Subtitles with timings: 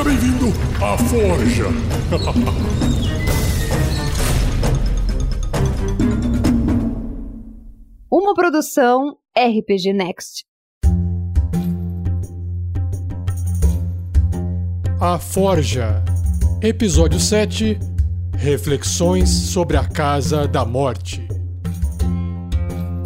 [0.00, 0.46] Seja bem-vindo
[0.82, 1.66] à Forja.
[8.10, 10.46] Uma produção RPG Next.
[14.98, 16.02] A Forja.
[16.62, 17.78] Episódio 7
[18.36, 21.28] Reflexões sobre a Casa da Morte.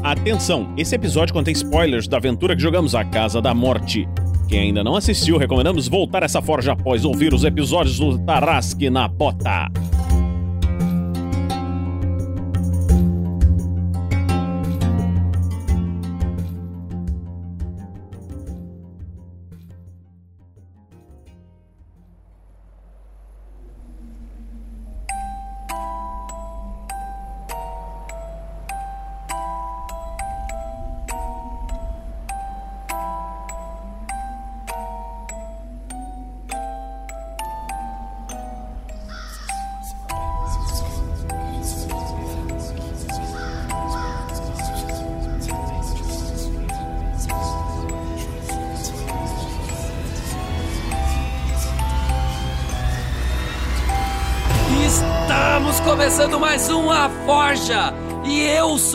[0.00, 4.06] Atenção, esse episódio contém spoilers da aventura que jogamos A Casa da Morte.
[4.48, 9.08] Quem ainda não assistiu, recomendamos voltar essa forja após ouvir os episódios do Tarrasque na
[9.08, 9.70] Bota.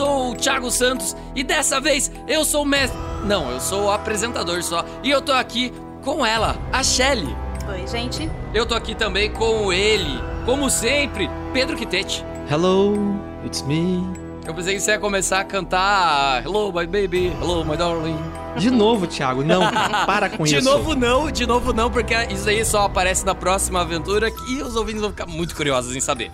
[0.00, 2.98] Sou o Thiago Santos e dessa vez eu sou o mestre.
[3.26, 4.82] Não, eu sou o apresentador só.
[5.02, 7.36] E eu tô aqui com ela, a Shelly.
[7.68, 8.30] Oi, gente.
[8.54, 12.24] Eu tô aqui também com ele, como sempre, Pedro Quitete.
[12.50, 12.96] Hello,
[13.44, 14.02] it's me.
[14.46, 18.16] Eu pensei que você ia começar a cantar Hello, my baby, hello, my darling.
[18.56, 19.44] De novo, Thiago.
[19.44, 19.60] Não,
[20.06, 20.64] para com de isso.
[20.64, 24.76] novo não, de novo não, porque isso aí só aparece na próxima aventura e os
[24.76, 26.32] ouvintes vão ficar muito curiosos em saber.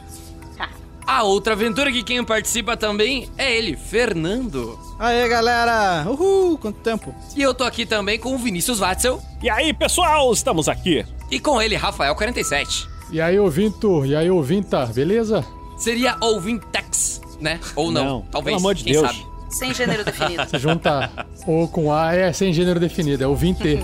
[1.07, 4.77] A outra aventura que quem participa também é ele, Fernando.
[4.99, 6.05] Aê, galera!
[6.11, 6.59] Uhul!
[6.59, 7.15] Quanto tempo?
[7.37, 11.05] E eu tô aqui também com o Vinícius Watzel E aí, pessoal, estamos aqui.
[11.31, 12.89] e com ele, Rafael47.
[13.13, 14.05] E aí, ouvinto?
[14.05, 14.85] E aí, ouvinta?
[14.87, 15.45] Beleza?
[15.79, 17.61] Seria ouvintex, né?
[17.77, 19.07] Ou não, Não, talvez, pelo amor de quem Deus.
[19.07, 19.27] sabe.
[19.51, 20.45] Sem gênero definido.
[20.51, 21.09] Se junta
[21.47, 23.79] O com A é sem gênero definido, é ouvinte.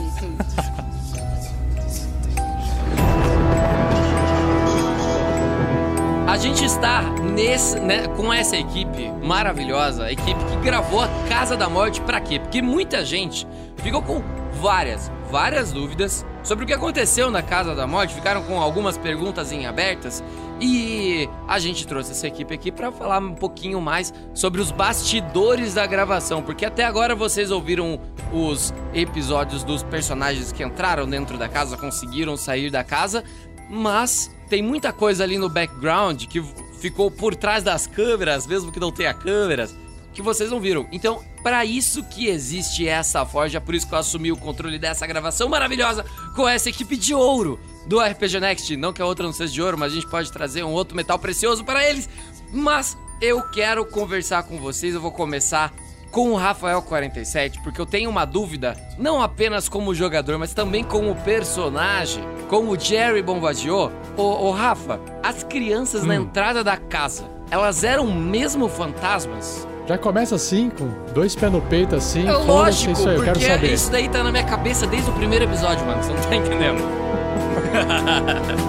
[6.32, 11.58] A gente está nesse, né, com essa equipe maravilhosa, a equipe que gravou a Casa
[11.58, 12.40] da Morte pra quê?
[12.40, 14.22] Porque muita gente ficou com
[14.54, 19.52] várias, várias dúvidas sobre o que aconteceu na Casa da Morte, ficaram com algumas perguntas
[19.52, 20.24] em abertas
[20.58, 25.74] e a gente trouxe essa equipe aqui pra falar um pouquinho mais sobre os bastidores
[25.74, 28.00] da gravação, porque até agora vocês ouviram
[28.32, 33.22] os episódios dos personagens que entraram dentro da casa, conseguiram sair da casa,
[33.68, 36.44] mas tem muita coisa ali no background que
[36.78, 39.74] ficou por trás das câmeras, mesmo que não tenha câmeras,
[40.12, 40.86] que vocês não viram.
[40.92, 45.06] Então, para isso que existe essa forja, por isso que eu assumi o controle dessa
[45.06, 46.04] gravação maravilhosa
[46.36, 48.76] com essa equipe de ouro do RPG Next.
[48.76, 50.94] Não que a outra não seja de ouro, mas a gente pode trazer um outro
[50.94, 52.06] metal precioso para eles.
[52.52, 55.72] Mas eu quero conversar com vocês, eu vou começar
[56.12, 61.16] com o Rafael47, porque eu tenho uma dúvida, não apenas como jogador, mas também como
[61.16, 63.90] personagem, como Jerry Bombadillo.
[64.16, 69.66] Ô, ô Rafa, as crianças na entrada da casa, elas eram mesmo fantasmas?
[69.88, 72.28] Já começa assim, com dois pés no peito, assim.
[72.28, 73.72] É lógico, isso aí, eu quero saber.
[73.72, 76.82] isso daí tá na minha cabeça desde o primeiro episódio, mano, você não tá entendendo.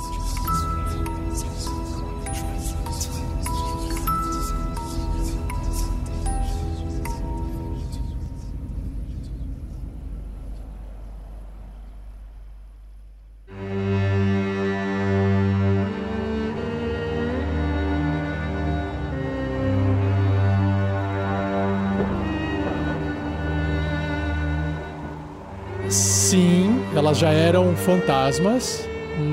[27.11, 28.87] Elas já eram fantasmas,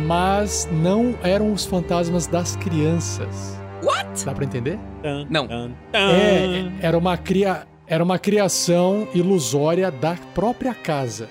[0.04, 3.56] mas não eram os fantasmas das crianças.
[3.84, 4.25] What?
[4.25, 4.76] Dá pra entender?
[5.30, 5.46] Não.
[5.92, 7.69] É, era uma cria...
[7.86, 11.28] Era uma criação ilusória da própria casa.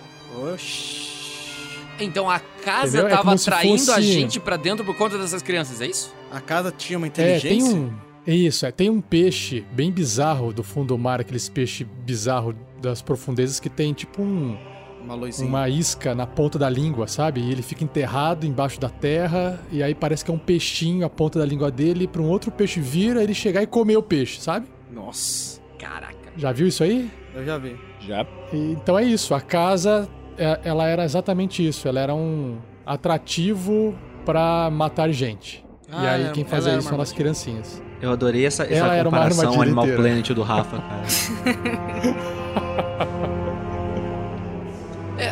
[0.53, 1.77] Oxi.
[1.99, 3.07] Então a casa Entendeu?
[3.13, 6.15] É tava se atraindo a fosse- gente pra dentro por conta dessas crianças, é isso?
[6.31, 7.75] A casa tinha uma É, tem inteligência?
[7.75, 7.91] um.
[8.25, 12.55] é Isso, é, tem um peixe bem bizarro do fundo do mar, aqueles peixes bizarros
[12.81, 14.57] das profundezas que tem tipo um,
[15.03, 15.47] Uma luzinha.
[15.47, 17.39] uma isca na ponta da língua, sabe?
[17.41, 21.09] E ele fica enterrado embaixo da terra, e aí parece que é um peixinho a
[21.09, 24.03] ponta da língua dele, para um outro peixe vir, aí ele chegar e comer o
[24.03, 24.67] peixe, sabe?
[24.91, 26.15] Nossa, Caraca.
[26.35, 27.09] Já viu isso aí?
[27.35, 27.75] eu já vi.
[27.99, 30.07] Já E- Então é isso, a casa
[30.38, 31.88] é- ela era exatamente isso.
[31.88, 33.95] Ela era um atrativo
[34.25, 35.63] pra matar gente.
[35.89, 37.81] e Ah, aí ela- quem fazia isso eram as criancinhas.
[38.01, 40.01] Eu adorei essa, essa Ela era uma comparação Animal inteira.
[40.03, 41.03] Planet do Rafa, cara.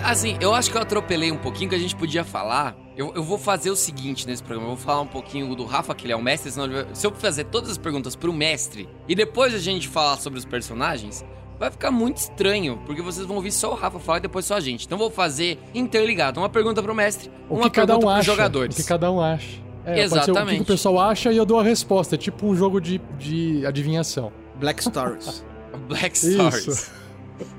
[0.05, 2.75] Assim, eu acho que eu atropelei um pouquinho que a gente podia falar.
[2.95, 4.71] Eu, eu vou fazer o seguinte nesse programa.
[4.71, 7.05] Eu vou falar um pouquinho do Rafa, que ele é o mestre, senão vai- se
[7.07, 11.25] eu fazer todas as perguntas pro mestre e depois a gente falar sobre os personagens,
[11.59, 14.55] vai ficar muito estranho, porque vocês vão ouvir só o Rafa falar e depois só
[14.55, 14.85] a gente.
[14.85, 16.39] Então vou fazer interligado.
[16.39, 18.31] Uma pergunta pro mestre, O uma que cada pergunta um pros acha.
[18.31, 18.75] jogadores.
[18.77, 19.65] O que cada um acha.
[19.85, 20.61] É, pode ser o que Exatamente.
[20.61, 22.15] o pessoal acha e eu dou a resposta.
[22.15, 24.31] É tipo um jogo de, de adivinhação.
[24.59, 25.43] Black Stories.
[25.89, 26.31] Black Isso.
[26.31, 26.91] Stories.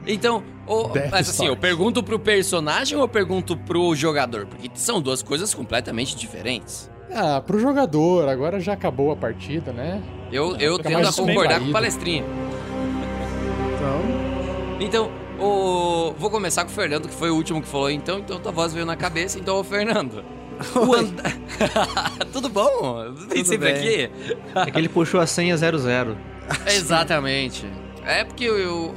[0.06, 4.46] Então, o- Death mas assim, eu pergunto pro personagem ou eu pergunto pro jogador?
[4.46, 6.90] Porque são duas coisas completamente diferentes.
[7.14, 10.02] Ah, pro jogador, agora já acabou a partida, né?
[10.32, 12.24] Eu, eu tendo a concordar com o palestrinha.
[13.76, 14.00] Então,
[14.80, 16.12] Então, o...
[16.18, 18.72] vou começar com o Fernando, que foi o último que falou, então, então tua voz
[18.74, 20.24] veio na cabeça, então, ô Fernando.
[20.74, 21.12] O and...
[22.32, 23.12] Tudo bom?
[23.28, 24.04] Tem Tudo sempre bem.
[24.04, 24.10] aqui?
[24.66, 26.16] É que ele puxou a senha 00.
[26.66, 27.66] Exatamente.
[28.06, 28.92] É porque o,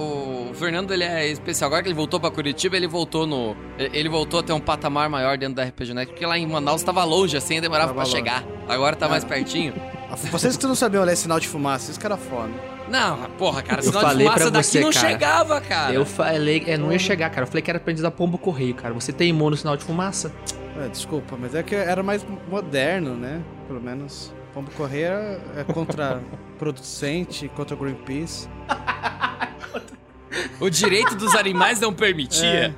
[0.52, 1.68] o- Fernando ele é especial.
[1.68, 3.56] Agora que ele voltou pra Curitiba, ele voltou no.
[3.78, 6.84] Ele voltou a ter um patamar maior dentro da RPG Next, porque lá em Manaus
[6.84, 8.12] tava longe, assim, e demorava longe.
[8.12, 8.44] chegar.
[8.68, 9.74] Agora tá mais pertinho.
[10.32, 12.52] vocês que não sabiam ler sinal de fumaça, isso que era foda.
[12.90, 15.08] Não, porra, cara, Eu sinal de falei fumaça pra daqui você, não cara.
[15.10, 15.94] chegava, cara.
[15.94, 17.44] Eu falei, é, não ia chegar, cara.
[17.44, 18.94] Eu falei que era pra gente dar pombo correio, cara.
[18.94, 20.32] Você teimou no sinal de fumaça?
[20.84, 23.42] É, desculpa, mas é que era mais moderno, né?
[23.68, 24.34] Pelo menos.
[24.54, 26.22] Pombo Correia é contra
[26.58, 28.50] producente, contra Greenpeace.
[30.60, 32.76] O direito dos animais não permitia.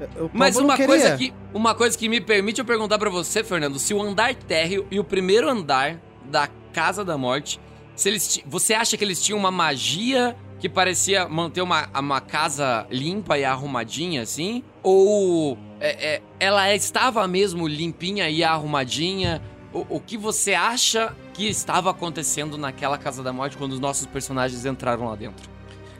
[0.00, 3.42] É, o Mas uma coisa, que, uma coisa que me permite eu perguntar pra você,
[3.42, 7.60] Fernando, se o andar térreo e o primeiro andar da Casa da Morte,
[7.94, 12.86] se eles você acha que eles tinham uma magia que parecia manter uma, uma casa
[12.90, 14.62] limpa e arrumadinha, assim?
[14.82, 19.42] Ou é, é, ela estava mesmo limpinha e arrumadinha?
[19.72, 24.06] O, o que você acha que estava acontecendo naquela Casa da Morte quando os nossos
[24.06, 25.50] personagens entraram lá dentro?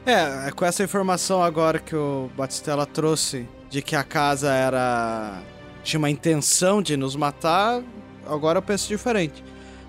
[0.05, 5.41] É, com essa informação agora que o Batistella trouxe de que a casa era.
[5.83, 7.81] tinha uma intenção de nos matar,
[8.27, 9.43] agora eu penso diferente.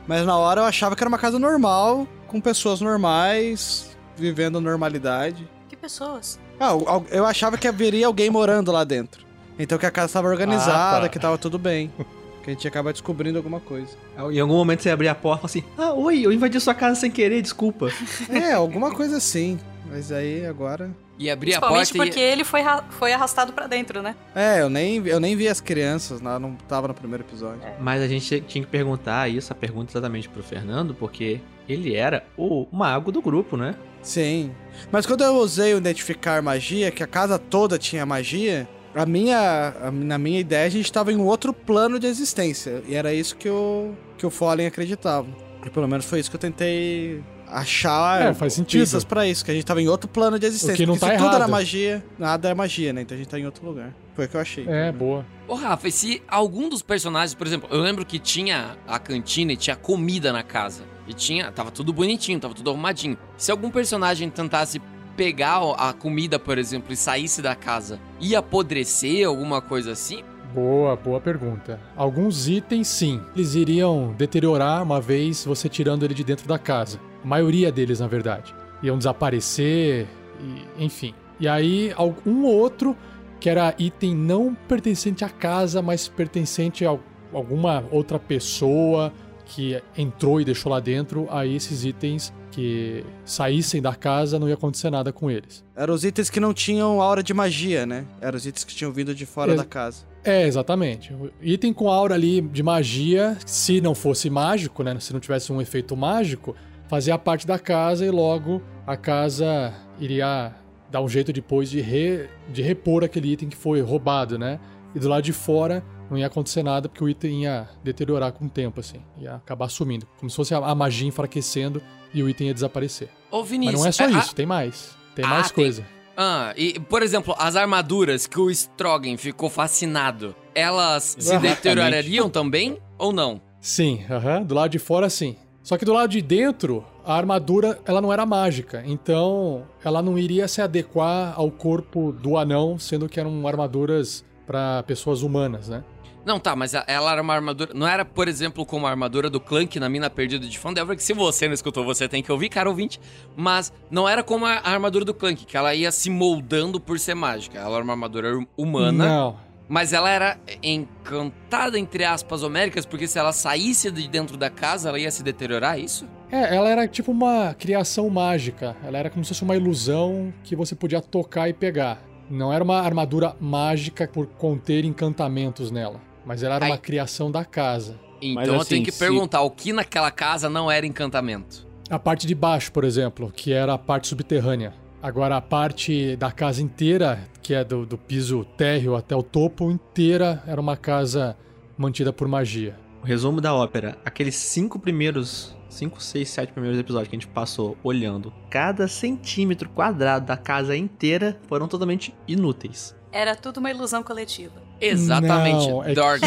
[0.07, 4.61] Mas na hora eu achava que era uma casa normal, com pessoas normais, vivendo a
[4.61, 5.49] normalidade.
[5.69, 6.39] Que pessoas?
[6.61, 9.25] Ah, eu- eu achava que haveria alguém morando lá dentro.
[9.59, 11.09] Então que a casa estava organizada, Ah, tá.
[11.09, 11.93] que tava tudo bem.
[12.45, 13.97] Que a gente ia acabar descobrindo alguma coisa.
[14.31, 16.75] Em algum momento você abrir a porta e fala assim: Ah, oi, eu invadi sua
[16.75, 17.91] casa sem querer, desculpa.
[18.29, 19.59] É, alguma coisa assim.
[19.91, 20.91] Mas aí agora.
[21.19, 22.23] E abrir a Principalmente porta porque e...
[22.23, 22.61] ele foi,
[22.91, 24.15] foi arrastado pra dentro, né?
[24.35, 27.61] É, eu nem, eu nem vi as crianças, não, não tava no primeiro episódio.
[27.81, 32.25] Mas a gente tinha que perguntar isso, a pergunta exatamente pro Fernando, porque ele era
[32.37, 33.77] o mago do grupo, né?
[34.03, 34.51] Sim.
[34.91, 39.75] Mas quando eu usei o identificar magia, que a casa toda tinha magia, a minha,
[39.83, 42.83] a- na minha ideia a gente tava em um outro plano de existência.
[42.87, 45.27] E era isso que o, que o Fallen acreditava.
[45.65, 48.81] E pelo menos foi isso que eu tentei achar É, faz sentido.
[48.81, 50.75] pistas pra isso, que a gente tava em outro plano de existência.
[50.75, 51.51] O que não Porque tá se tudo era errado.
[51.51, 53.03] magia, nada é magia, né?
[53.03, 53.95] Então a gente tá em outro lugar.
[54.15, 54.65] Foi o que eu achei.
[54.69, 55.25] É, boa.
[55.49, 59.53] Ô, Rafa, e se algum dos personagens, por exemplo, eu lembro que tinha a cantina
[59.53, 60.83] e tinha comida na casa.
[61.07, 61.51] E tinha.
[61.53, 63.19] Tava tudo bonitinho, tava tudo arrumadinho.
[63.37, 64.81] Se algum personagem tentasse
[65.17, 70.23] pegar a comida, por exemplo, e saísse da casa, ia apodrecer, alguma coisa assim?
[70.55, 71.81] Boa, boa pergunta.
[71.97, 77.01] Alguns itens, sim, eles iriam deteriorar uma vez você tirando ele de dentro da casa.
[77.25, 78.55] A maioria deles, na verdade.
[78.83, 80.07] Iam desaparecer,
[80.41, 81.13] e, enfim.
[81.41, 82.97] E aí, algum outro
[83.41, 86.97] que era item não pertencente à casa, mas pertencente a
[87.33, 89.13] alguma outra pessoa
[89.55, 94.55] que entrou e deixou lá dentro, aí esses itens que saíssem da casa não ia
[94.55, 95.65] acontecer nada com eles.
[95.77, 98.05] Eram os itens que não tinham aura de magia, né?
[98.21, 100.05] Eram os itens que tinham vindo de fora Ex- da casa.
[100.25, 101.13] É, exatamente.
[101.13, 104.97] O item com aura ali de magia, se não fosse mágico, né?
[104.99, 106.55] Se não tivesse um efeito mágico,
[106.89, 110.53] fazia parte da casa e logo a casa iria
[110.91, 114.59] dar um jeito depois de, re- de repor aquele item que foi roubado, né?
[114.95, 118.47] E do lado de fora não ia acontecer nada porque o item ia deteriorar com
[118.47, 119.01] o tempo, assim.
[119.19, 120.07] Ia acabar sumindo.
[120.19, 121.83] Como se fosse a, a magia enfraquecendo
[122.13, 123.09] e o item ia desaparecer.
[123.31, 123.81] Ô, Mas Vinícius.
[123.81, 124.97] não é só a- isso, tem mais.
[125.15, 125.87] Tem Ah, mais tem- coisa.
[126.17, 132.79] Ah, e, por exemplo, as armaduras que o Strogan ficou fascinado, elas se deteriorariam também
[132.97, 133.41] ou não?
[133.61, 135.37] Sim, aham, do lado de fora sim.
[135.63, 140.17] Só que do lado de dentro, a armadura ela não era mágica, então ela não
[140.19, 145.83] iria se adequar ao corpo do anão, sendo que eram armaduras para pessoas humanas, né?
[146.25, 147.73] Não, tá, mas ela era uma armadura.
[147.75, 151.03] Não era, por exemplo, como a armadura do Clank na mina perdida de Fandelver, que
[151.03, 152.99] se você não escutou, você tem que ouvir, cara ouvinte.
[153.37, 156.99] Mas não era como a a armadura do Clank, que ela ia se moldando por
[156.99, 157.59] ser mágica.
[157.59, 159.07] Ela era uma armadura humana.
[159.07, 159.37] Não.
[159.69, 164.89] Mas ela era encantada, entre aspas, homéricas, porque se ela saísse de dentro da casa,
[164.89, 166.07] ela ia se deteriorar, é isso?
[166.31, 168.77] É, ela era tipo uma criação mágica.
[168.85, 172.03] Ela era como se fosse uma ilusão que você podia tocar e pegar.
[172.29, 176.01] Não era uma armadura mágica por conter encantamentos nela.
[176.25, 176.71] Mas ela era Ai.
[176.73, 177.99] uma criação da casa.
[178.21, 181.67] Então Mas, eu assim, tenho que se- perguntar, o que naquela casa não era encantamento?
[181.91, 184.73] A parte de baixo, por exemplo, que era a parte subterrânea.
[185.03, 189.71] Agora, a parte da casa inteira, que é do, do piso térreo até o topo,
[189.71, 191.37] inteira era uma casa
[191.77, 192.75] mantida por magia.
[193.03, 197.29] O resumo da ópera, aqueles cinco primeiros, cinco, seis, sete primeiros episódios que a gente
[197.29, 202.97] passou olhando, cada centímetro quadrado da casa inteira foram totalmente inúteis.
[203.13, 204.63] Era tudo uma ilusão coletiva.
[204.81, 206.23] Exatamente, Não, é Dorg.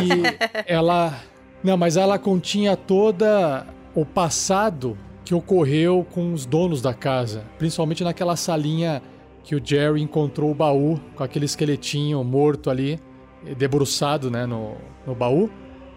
[0.65, 1.19] ela.
[1.63, 7.43] Não, mas ela continha toda o passado que ocorreu com os donos da casa.
[7.57, 9.01] Principalmente naquela salinha
[9.43, 12.99] que o Jerry encontrou o baú com aquele esqueletinho morto ali,
[13.57, 14.75] debruçado, né, no,
[15.05, 15.49] no baú.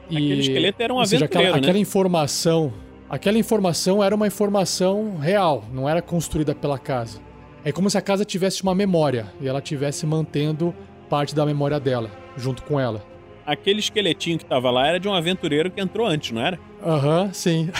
[0.07, 1.71] Aquele esqueleto era um ou seja, aquela, aventureiro, né?
[1.71, 2.73] aquela informação.
[3.09, 7.21] Aquela informação era uma informação real, não era construída pela casa.
[7.64, 10.75] É como se a casa tivesse uma memória e ela tivesse mantendo
[11.09, 13.04] parte da memória dela, junto com ela.
[13.46, 16.58] Aquele esqueletinho que tava lá era de um aventureiro que entrou antes, não era?
[16.84, 17.70] Aham, sim.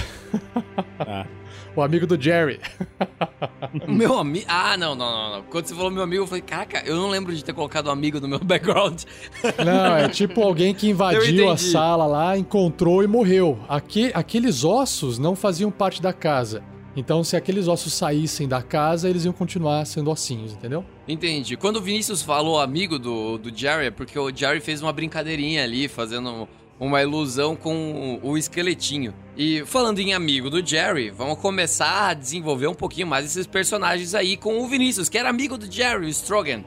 [0.99, 1.26] Tá.
[1.76, 2.59] o amigo do Jerry.
[3.87, 4.47] Meu amigo.
[4.49, 5.42] Ah, não, não, não, não.
[5.45, 7.90] Quando você falou meu amigo, eu falei, caraca, eu não lembro de ter colocado um
[7.92, 9.02] amigo no meu background.
[9.64, 13.59] Não, é tipo alguém que invadiu a sala lá, encontrou e morreu.
[13.69, 16.62] Aque- aqueles ossos não faziam parte da casa.
[16.97, 20.85] Então, se aqueles ossos saíssem da casa, eles iam continuar sendo ossinhos, entendeu?
[21.06, 21.56] Entendi.
[21.56, 25.62] Quando o Vinícius falou amigo do, do Jerry, é porque o Jerry fez uma brincadeirinha
[25.62, 26.49] ali, fazendo
[26.80, 29.14] uma ilusão com o, o esqueletinho.
[29.37, 34.14] E falando em amigo do Jerry, vamos começar a desenvolver um pouquinho mais esses personagens
[34.14, 36.64] aí com o Vinícius, que era amigo do Jerry, o Strogan.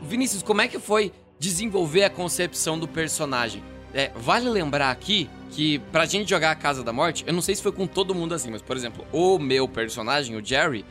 [0.00, 3.62] Vinícius, como é que foi desenvolver a concepção do personagem?
[3.94, 7.54] É, vale lembrar aqui que pra gente jogar a Casa da Morte, eu não sei
[7.54, 10.84] se foi com todo mundo assim, mas por exemplo, o meu personagem, o Jerry,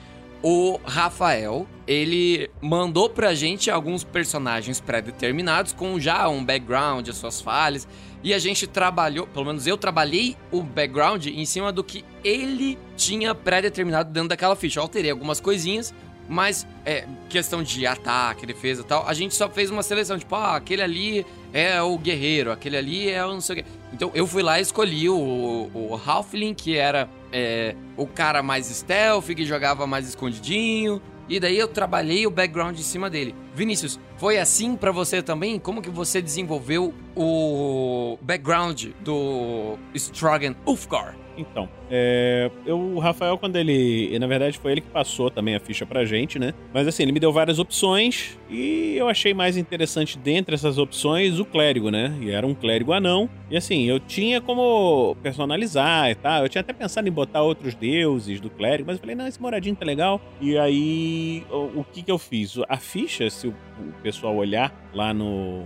[0.43, 7.41] o Rafael, ele mandou pra gente alguns personagens pré-determinados com já um background, as suas
[7.41, 7.87] falhas,
[8.23, 12.77] e a gente trabalhou, pelo menos eu trabalhei o background em cima do que ele
[12.95, 14.79] tinha pré-determinado dentro daquela ficha.
[14.79, 15.93] Eu alterei algumas coisinhas,
[16.31, 20.33] mas é, questão de ataque, defesa e tal, a gente só fez uma seleção, tipo,
[20.33, 23.69] ah, aquele ali é o guerreiro, aquele ali é o não sei o quê.
[23.91, 28.67] Então eu fui lá e escolhi o, o Halfling, que era é, o cara mais
[28.67, 31.01] stealth, que jogava mais escondidinho.
[31.27, 33.35] E daí eu trabalhei o background em cima dele.
[33.53, 35.59] Vinícius, foi assim pra você também?
[35.59, 41.20] Como que você desenvolveu o background do Strogan Ulfgar?
[41.37, 44.17] Então, é, eu, o Rafael, quando ele.
[44.19, 46.53] Na verdade, foi ele que passou também a ficha pra gente, né?
[46.73, 51.39] Mas assim, ele me deu várias opções e eu achei mais interessante dentre essas opções
[51.39, 52.17] o clérigo, né?
[52.21, 53.29] E era um clérigo anão.
[53.49, 56.43] E assim, eu tinha como personalizar e tal.
[56.43, 59.41] Eu tinha até pensado em botar outros deuses do clérigo, mas eu falei, não, esse
[59.41, 60.21] moradinho tá legal.
[60.39, 62.57] E aí, o, o que que eu fiz?
[62.67, 65.63] A ficha, se o, o pessoal olhar lá no.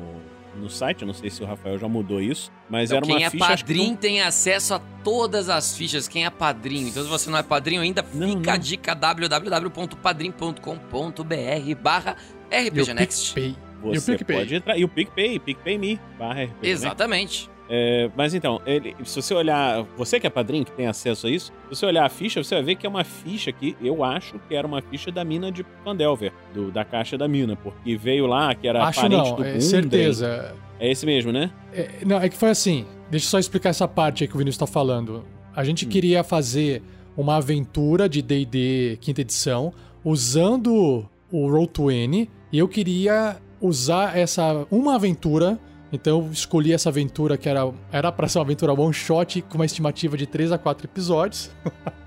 [0.55, 3.15] No site, eu não sei se o Rafael já mudou isso, mas Então, era uma
[3.17, 3.45] quem é ficha.
[3.45, 6.07] acho que não- padrinho tem acesso a todas as fichas.
[6.07, 6.87] Quem é padrinho.
[6.87, 8.59] Então, se você não é padrinho ainda, Não, fica a não.
[8.61, 12.15] dica www.padrim.com.br barra
[12.51, 13.33] E o RPG Next.
[13.33, 13.55] PicPay.
[13.83, 14.37] E o Você PicPay.
[14.37, 14.77] pode entrar.
[14.77, 16.67] E o PicPay, PicPay Me, barra RPG?
[16.69, 17.49] Exatamente.
[17.67, 19.83] É, mas então, ele, se você olhar.
[19.97, 22.55] Você que é padrinho, que tem acesso a isso, se você olhar a ficha, você
[22.55, 25.51] vai ver que é uma ficha que eu acho que era uma ficha da mina
[25.51, 29.35] de Pandelver, do, da caixa da mina, porque veio lá que era Acho parente não,
[29.35, 30.55] do é certeza.
[30.79, 31.51] É esse mesmo, né?
[31.73, 32.85] É, não, é que foi assim.
[33.09, 35.25] Deixa eu só explicar essa parte aí que o Vinícius tá falando.
[35.55, 36.83] A gente queria fazer
[37.15, 44.95] uma aventura de D&D quinta edição usando o Roll20 e eu queria usar essa uma
[44.95, 45.59] aventura.
[45.95, 49.55] Então eu escolhi essa aventura que era era para ser uma aventura one shot com
[49.55, 51.49] uma estimativa de 3 a 4 episódios.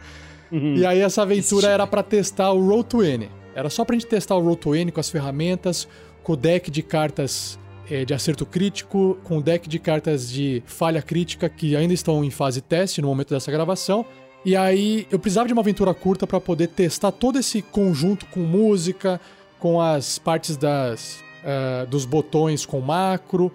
[0.51, 3.29] E aí essa aventura era pra testar o Roll20.
[3.55, 5.87] Era só pra gente testar o Roll20 com as ferramentas,
[6.23, 7.59] com o deck de cartas
[7.91, 12.25] eh, de acerto crítico, com o deck de cartas de falha crítica que ainda estão
[12.25, 14.07] em fase teste no momento dessa gravação.
[14.43, 18.41] E aí eu precisava de uma aventura curta pra poder testar todo esse conjunto com
[18.41, 19.21] música,
[19.59, 23.51] com as partes das ah, dos botões com macro,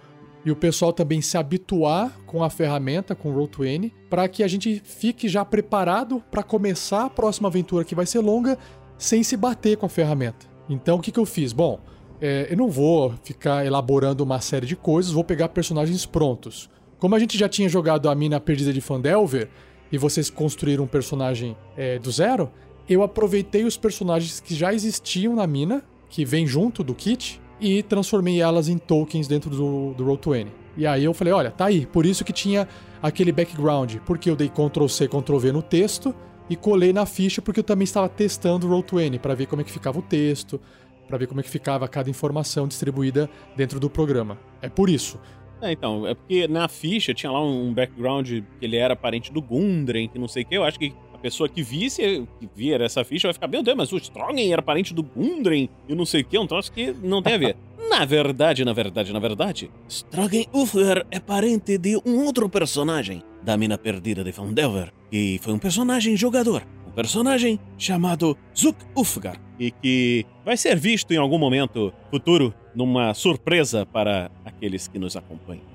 [0.46, 4.48] e o pessoal também se habituar com a ferramenta, com o Roll20, para que a
[4.48, 8.58] gente fique já preparado para começar a próxima aventura que vai ser longa
[8.98, 10.46] sem se bater com a ferramenta.
[10.70, 11.54] Então o que, que eu fiz?
[11.54, 11.80] Bom,
[12.20, 16.70] é, eu não vou ficar elaborando uma série de coisas, vou pegar personagens prontos.
[17.00, 19.50] Como a gente já tinha jogado a Mina Perdida de Fandelver
[19.92, 22.52] e vocês construíram um personagem é, do zero,
[22.88, 27.82] eu aproveitei os personagens que já existiam na mina, que vem junto do kit, e
[27.82, 30.48] transformei elas em tokens dentro do, do Roll20.
[30.76, 31.86] E aí eu falei, olha, tá aí.
[31.86, 32.68] Por isso que tinha
[33.02, 36.14] aquele background, porque eu dei Ctrl C, Ctrl V no texto
[36.50, 39.66] e colei na ficha porque eu também estava testando o Roll20 para ver como é
[39.66, 40.60] que ficava o texto,
[41.08, 44.38] para ver como é que ficava cada informação distribuída dentro do programa.
[44.62, 45.18] É por isso.
[45.62, 49.42] É, então, é porque na ficha tinha lá um background que ele era parente do
[49.42, 50.56] Gundren, que não sei o que.
[50.56, 53.94] Eu acho que pessoa que visse, que via essa ficha vai ficar, meu Deus, mas
[53.94, 56.38] o Strongen era parente do Gundren e não sei o que.
[56.38, 57.56] Um troço que não tem a ver.
[57.90, 63.56] na verdade, na verdade, na verdade, Strogen Ufger é parente de um outro personagem da
[63.56, 66.64] Mina Perdida de Fandelver, que foi um personagem jogador.
[66.88, 73.14] Um personagem chamado Zuk Ufgar, e que vai ser visto em algum momento futuro numa
[73.14, 75.73] surpresa para aqueles que nos acompanham.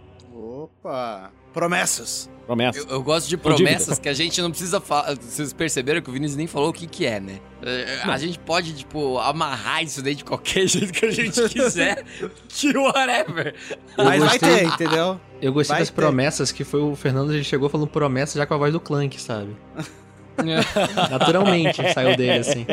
[0.58, 1.30] Opa!
[1.52, 2.28] Promessas.
[2.46, 2.80] Promessa.
[2.80, 5.14] Eu, eu gosto de promessas que a gente não precisa falar.
[5.14, 7.38] Vocês perceberam que o Vinícius nem falou o que, que é, né?
[7.62, 12.04] É, A gente pode, tipo, amarrar isso daí de qualquer jeito que a gente quiser.
[12.48, 13.54] que whatever.
[13.96, 14.38] Mas vai gostei.
[14.38, 15.20] ter, entendeu?
[15.40, 15.94] Eu gostei Vai das ter.
[15.94, 19.20] promessas que foi o Fernando, ele chegou falando promessa já com a voz do Clank,
[19.20, 19.56] sabe?
[21.10, 22.66] Naturalmente saiu dele assim.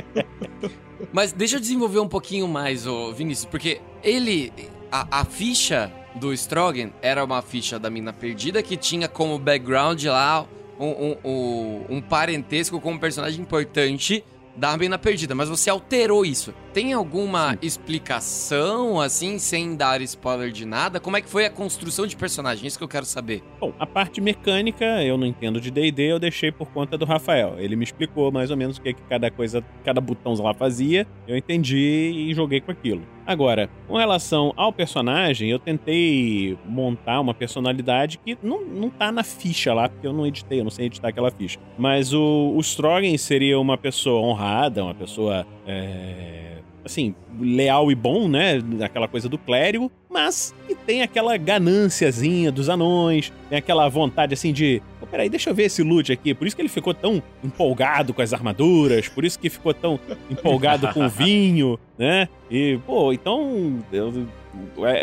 [1.14, 4.52] Mas deixa eu desenvolver um pouquinho mais, ô Vinícius, porque ele.
[4.92, 10.04] A, a ficha do Strogan era uma ficha da mina perdida que tinha como background
[10.06, 10.46] lá
[10.80, 14.24] um, um, um, parentesco com um personagem importante
[14.56, 16.54] da mina perdida, mas você alterou isso.
[16.76, 21.00] Tem alguma explicação, assim, sem dar spoiler de nada?
[21.00, 22.68] Como é que foi a construção de personagem?
[22.68, 23.42] Isso que eu quero saber.
[23.62, 27.56] Bom, a parte mecânica eu não entendo de D&D, eu deixei por conta do Rafael.
[27.60, 31.08] Ele me explicou mais ou menos o que, que cada coisa, cada botão lá fazia.
[31.26, 33.04] Eu entendi e joguei com aquilo.
[33.26, 39.24] Agora, com relação ao personagem, eu tentei montar uma personalidade que não, não tá na
[39.24, 41.58] ficha lá, porque eu não editei, eu não sei editar aquela ficha.
[41.76, 45.48] Mas o, o Strogan seria uma pessoa honrada, uma pessoa.
[45.66, 48.60] É, assim, leal e bom, né?
[48.82, 54.54] Aquela coisa do clérigo, mas que tem aquela ganânciazinha dos anões, tem aquela vontade assim
[54.54, 54.82] de.
[55.00, 56.34] Pô, peraí, deixa eu ver esse loot aqui.
[56.34, 60.00] Por isso que ele ficou tão empolgado com as armaduras, por isso que ficou tão
[60.30, 62.30] empolgado com o vinho, né?
[62.50, 63.80] E, pô, então.
[63.92, 64.28] Eu,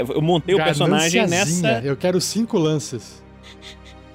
[0.08, 1.72] eu montei o personagem Gananciazinha.
[1.72, 1.86] nessa.
[1.86, 3.22] Eu quero cinco lances.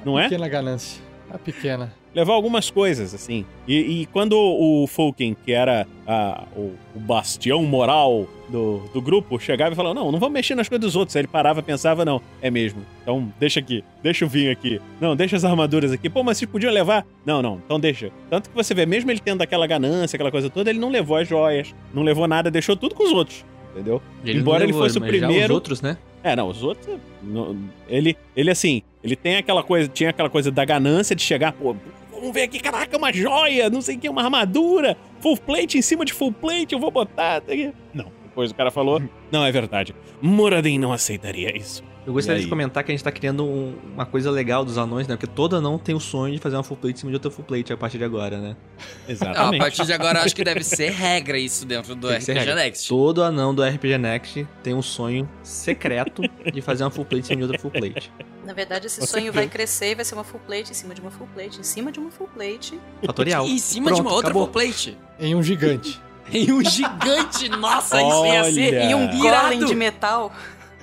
[0.05, 0.23] Não é?
[0.23, 1.06] Pequena ganância.
[1.29, 1.93] A pequena.
[2.15, 3.45] levar algumas coisas, assim.
[3.67, 9.39] E, e quando o Fulken, que era ah, o, o bastião moral do, do grupo,
[9.39, 11.15] chegava e falava: Não, não vamos mexer nas coisas dos outros.
[11.15, 12.81] Aí ele parava, pensava: Não, é mesmo.
[13.01, 14.79] Então deixa aqui, deixa o vinho aqui.
[15.01, 16.09] Não, deixa as armaduras aqui.
[16.09, 17.05] Pô, mas vocês podiam levar?
[17.25, 18.11] Não, não, então deixa.
[18.29, 21.17] Tanto que você vê, mesmo ele tendo aquela ganância, aquela coisa toda, ele não levou
[21.17, 23.45] as joias, não levou nada, deixou tudo com os outros.
[23.73, 24.01] Entendeu?
[24.23, 25.53] Ele Embora não ele levou, fosse o primeiro.
[25.53, 25.97] Os outros, né?
[26.23, 26.97] É, não, os outros.
[27.21, 31.53] não- ele, ele assim, ele tem aquela coisa, tinha aquela coisa da ganância de chegar,
[31.53, 31.75] pô,
[32.11, 35.81] vamos ver aqui, caraca, uma joia, não sei o que, uma armadura, full plate em
[35.81, 37.41] cima de full plate, eu vou botar.
[37.41, 37.53] tá.
[37.93, 39.01] Não, depois o cara falou,
[39.31, 39.95] não, é verdade.
[40.21, 41.83] Moradin não aceitaria isso.
[42.07, 45.07] Eu gostaria de comentar que a gente tá criando um- uma coisa legal dos anões,
[45.07, 45.17] né?
[45.17, 47.29] Porque todo anão tem o sonho de fazer uma full plate em cima de outra
[47.29, 48.55] full plate a partir de agora, né?
[48.55, 48.55] Não,
[49.07, 49.59] a Exatamente.
[49.59, 52.53] partir de agora, acho que deve ser regra isso dentro do Tem RPG.
[52.55, 52.87] Next.
[52.87, 56.21] Todo anão do RPG Next tem um sonho secreto
[56.53, 58.09] de fazer uma full plate em cima de outra full plate.
[58.45, 60.93] Na verdade, esse Com sonho vai crescer e vai ser uma full plate em cima
[60.95, 62.79] de uma full plate, em cima de uma full plate.
[63.05, 63.45] Fatorial.
[63.45, 64.43] E em cima de Pronto, uma outra acabou.
[64.45, 64.97] full plate.
[65.19, 65.99] Em um gigante.
[66.29, 68.83] Em um gigante, nossa, isso ia ser Olha.
[68.91, 70.33] E um golem de metal.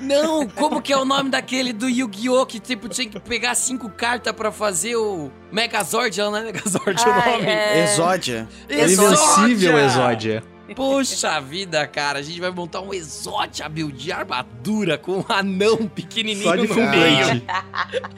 [0.01, 2.45] Não, como que é o nome daquele do Yu-Gi-Oh!
[2.47, 7.07] que tipo tinha que pegar cinco cartas pra fazer o Megazord, não é Megazord o
[7.31, 7.47] nome?
[7.47, 7.85] é...
[7.85, 8.49] Exódia.
[8.69, 10.43] Invencível Exódia.
[10.75, 15.87] Poxa vida, cara, a gente vai montar um Exódia build de armadura com um anão
[15.87, 17.43] pequenininho Só de no meio.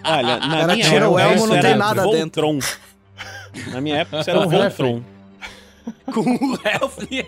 [0.05, 2.59] Olha, na cara minha tira o elmo, não tem nada Voltron.
[3.69, 5.03] Na minha época isso era Um Voltron.
[6.13, 7.27] com o Heflin.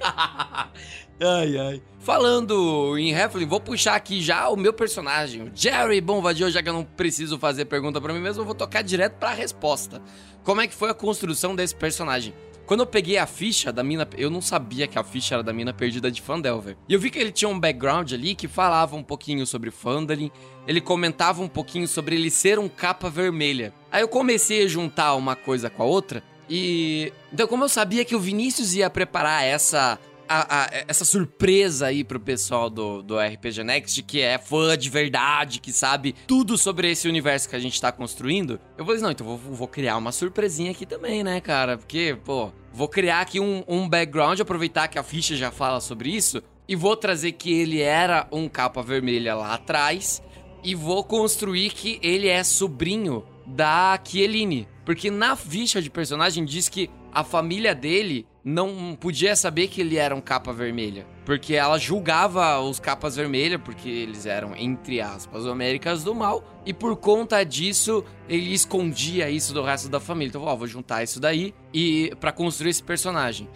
[1.21, 1.83] Ai, ai.
[2.01, 6.69] Falando em Heflin, vou puxar aqui já o meu personagem, o Jerry Bonvadio, já que
[6.69, 10.01] eu não preciso fazer pergunta pra mim mesmo, eu vou tocar direto pra resposta.
[10.45, 12.33] Como é que foi a construção desse personagem?
[12.69, 15.55] Quando eu peguei a ficha da mina, eu não sabia que a ficha era da
[15.55, 16.77] mina perdida de Fandelver.
[16.87, 20.31] E eu vi que ele tinha um background ali que falava um pouquinho sobre Fandalin,
[20.67, 23.73] ele comentava um pouquinho sobre ele ser um capa vermelha.
[23.91, 28.05] Aí eu comecei a juntar uma coisa com a outra e então como eu sabia
[28.05, 33.19] que o Vinícius ia preparar essa a- a- essa surpresa aí pro pessoal do, do
[33.19, 37.59] RPG Next, que é fã de verdade, que sabe tudo sobre esse universo que a
[37.59, 41.41] gente tá construindo, eu falei, não, então vou, vou criar uma surpresinha aqui também, né,
[41.41, 41.79] cara?
[41.79, 46.11] Porque, pô, vou criar aqui um, um background, aproveitar que a ficha já fala sobre
[46.11, 50.23] isso, e vou trazer que ele era um capa vermelha lá atrás
[50.63, 54.69] e vou construir que ele é sobrinho da Kieline.
[54.85, 59.97] Porque na ficha de personagem diz que a família dele não podia saber que ele
[59.97, 61.07] era um capa vermelha.
[61.25, 66.43] Porque ela julgava os capas vermelhas, porque eles eram, entre aspas, Américas do Mal.
[66.65, 70.29] E por conta disso, ele escondia isso do resto da família.
[70.29, 73.49] Então, ó, vou juntar isso daí e para construir esse personagem.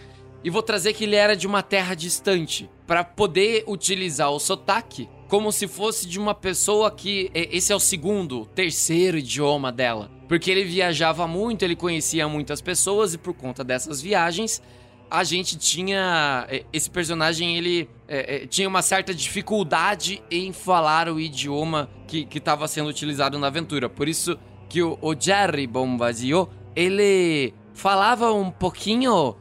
[0.45, 5.09] E vou trazer que ele era de uma terra distante, para poder utilizar o sotaque
[5.29, 10.11] como se fosse de uma pessoa que esse é o segundo, terceiro idioma dela.
[10.33, 14.63] Porque ele viajava muito, ele conhecia muitas pessoas e por conta dessas viagens,
[15.11, 16.49] a gente tinha.
[16.73, 22.67] Esse personagem ele é, é, tinha uma certa dificuldade em falar o idioma que estava
[22.67, 23.91] sendo utilizado na aventura.
[23.91, 24.39] Por isso
[24.71, 29.37] que o, o Jerry Bombazio ele falava um pouquinho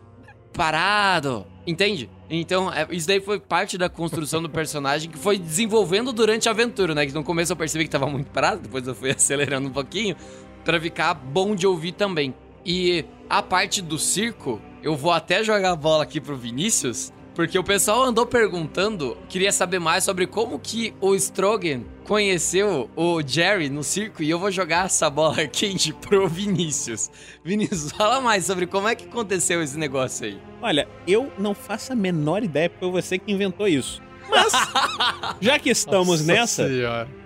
[0.52, 2.10] parado, entende?
[2.30, 6.52] Então, é, isso daí foi parte da construção do personagem que foi desenvolvendo durante a
[6.52, 7.06] aventura, né?
[7.06, 10.18] Que no começo eu percebi que tava muito parado, depois eu fui acelerando um pouquinho
[10.64, 12.34] para ficar bom de ouvir também.
[12.66, 17.58] E a parte do circo, eu vou até jogar a bola aqui pro Vinícius, porque
[17.58, 23.70] o pessoal andou perguntando, queria saber mais sobre como que o Strogan conheceu o Jerry
[23.70, 27.10] no circo e eu vou jogar essa bola quente pro Vinícius.
[27.44, 30.38] Vinícius, fala mais sobre como é que aconteceu esse negócio aí.
[30.62, 34.02] Olha, eu não faço a menor ideia porque foi você que inventou isso.
[34.30, 34.52] Mas,
[35.40, 37.21] já que estamos Nossa nessa, Senhora.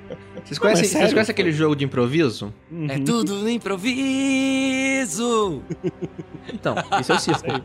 [0.46, 2.54] Vocês conhecem, Não, é vocês conhecem aquele jogo de improviso?
[2.88, 4.04] É tudo no improviso!
[6.54, 7.62] Então, isso é o circo.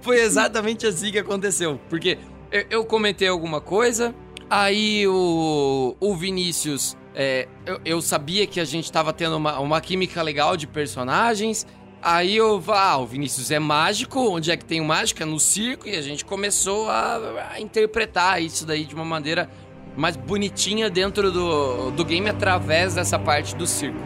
[0.00, 1.78] Foi exatamente assim que aconteceu.
[1.88, 2.18] Porque
[2.50, 4.14] eu, eu comentei alguma coisa,
[4.48, 6.96] aí o, o Vinícius.
[7.14, 11.66] é, eu, eu sabia que a gente tava tendo uma, uma química legal de personagens.
[12.00, 15.20] Aí eu ah, o Vinícius é mágico, onde é que tem o mágico?
[15.20, 19.50] É no circo, e a gente começou a, a interpretar isso daí de uma maneira
[19.98, 23.98] mais bonitinha dentro do, do game através dessa parte do circo.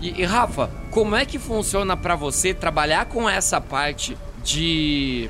[0.00, 5.28] E, e, Rafa, como é que funciona pra você trabalhar com essa parte de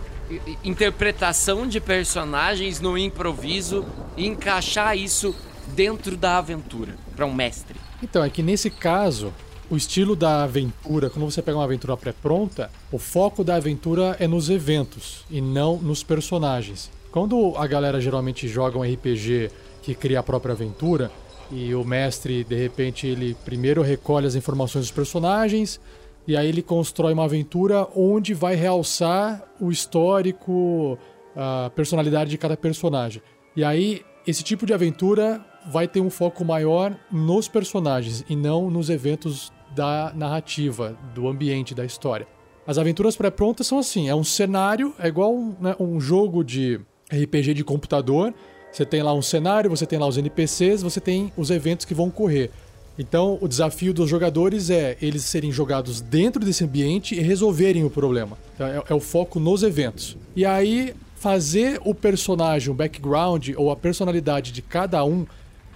[0.63, 3.83] interpretação de personagens no improviso
[4.15, 5.35] e encaixar isso
[5.69, 7.81] dentro da aventura pra um mestre?
[8.03, 9.33] Então, é que nesse caso,
[9.71, 14.29] o estilo da aventura, quando você pega uma aventura pré-pronta, o foco da aventura é
[14.29, 16.91] nos eventos e não nos personagens.
[17.11, 19.51] Quando a galera geralmente joga um RPG
[19.83, 21.11] que cria a própria aventura
[21.55, 25.81] e o mestre, de repente, ele primeiro recolhe as informações dos personagens
[26.27, 30.99] e aí ele constrói uma aventura onde vai realçar o histórico,
[31.37, 33.23] a personalidade de cada personagem.
[33.55, 38.71] E aí, esse tipo de aventura vai ter um foco maior nos personagens e não
[38.71, 42.27] nos eventos da narrativa, do ambiente da história.
[42.67, 46.81] As aventuras pré-prontas são assim: é um cenário, é igual né, um jogo de
[47.13, 48.33] RPG de computador.
[48.75, 51.95] Você tem lá um cenário, você tem lá os NPCs, você tem os eventos que
[51.95, 52.51] vão ocorrer.
[52.99, 57.91] Então, o desafio dos jogadores é eles serem jogados dentro desse ambiente e resolverem o
[57.91, 58.37] problema.
[58.53, 60.17] Então, é, é o foco nos eventos.
[60.35, 65.25] E aí, fazer o personagem, o background ou a personalidade de cada um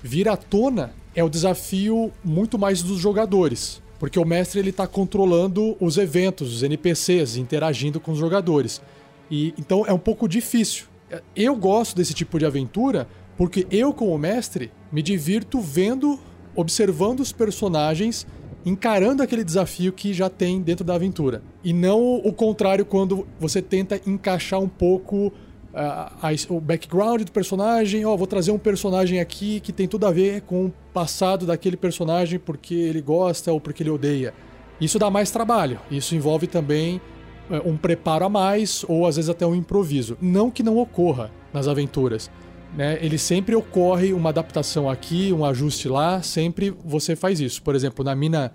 [0.02, 3.80] vir à tona é o desafio muito mais dos jogadores.
[4.00, 8.82] Porque o mestre ele está controlando os eventos, os NPCs, interagindo com os jogadores.
[9.30, 10.86] E então é um pouco difícil.
[11.34, 16.18] Eu gosto desse tipo de aventura porque eu, como mestre, me divirto vendo,
[16.56, 18.26] observando os personagens,
[18.66, 21.42] encarando aquele desafio que já tem dentro da aventura.
[21.62, 25.32] E não o contrário quando você tenta encaixar um pouco
[25.72, 26.12] a-
[26.48, 28.04] o background do personagem.
[28.04, 31.76] Ó, vou trazer um personagem aqui que tem tudo a ver com o passado daquele
[31.76, 34.34] personagem porque ele gosta ou porque ele odeia.
[34.80, 35.78] Isso dá mais trabalho.
[35.90, 37.00] Isso envolve também
[37.64, 40.16] um preparo a mais ou às vezes até um improviso.
[40.20, 42.30] Não que não ocorra nas aventuras.
[42.76, 42.98] Né?
[43.00, 47.62] Ele sempre ocorre uma adaptação aqui, um ajuste lá, sempre você faz isso.
[47.62, 48.52] Por exemplo, na mina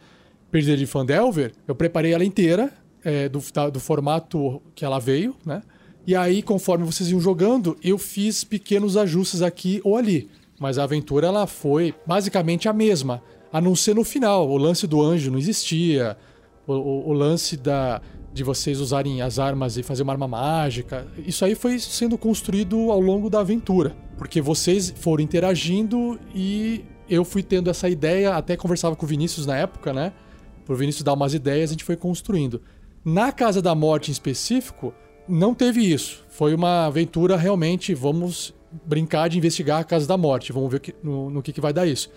[0.52, 2.72] Perdida de Fandelver, eu preparei ela inteira,
[3.04, 5.62] é, do, da- do formato que ela veio, né?
[6.06, 10.30] E aí, conforme vocês iam jogando, eu fiz pequenos ajustes aqui ou ali.
[10.60, 14.48] Mas a aventura ela foi basicamente a mesma, a não ser no final.
[14.50, 16.16] O lance do anjo não existia,
[16.68, 18.00] o, o- o lance da,
[18.34, 21.08] de vocês usarem as armas e fazer uma arma mágica.
[21.26, 23.96] Isso aí foi sendo construído ao longo da aventura.
[24.18, 29.46] Porque vocês foram interagindo e eu fui tendo essa ideia, até conversava com o Vinícius
[29.46, 30.14] na época, né?
[30.66, 32.62] pro Vinícius dar umas ideias, a gente foi construindo.
[33.04, 34.94] Na Casa da Morte em específico,
[35.28, 36.24] não teve isso.
[36.30, 38.54] Foi uma aventura realmente, vamos
[38.86, 41.86] brincar de investigar a Casa da Morte, vamos ver no, no que, que vai dar
[41.86, 42.10] isso.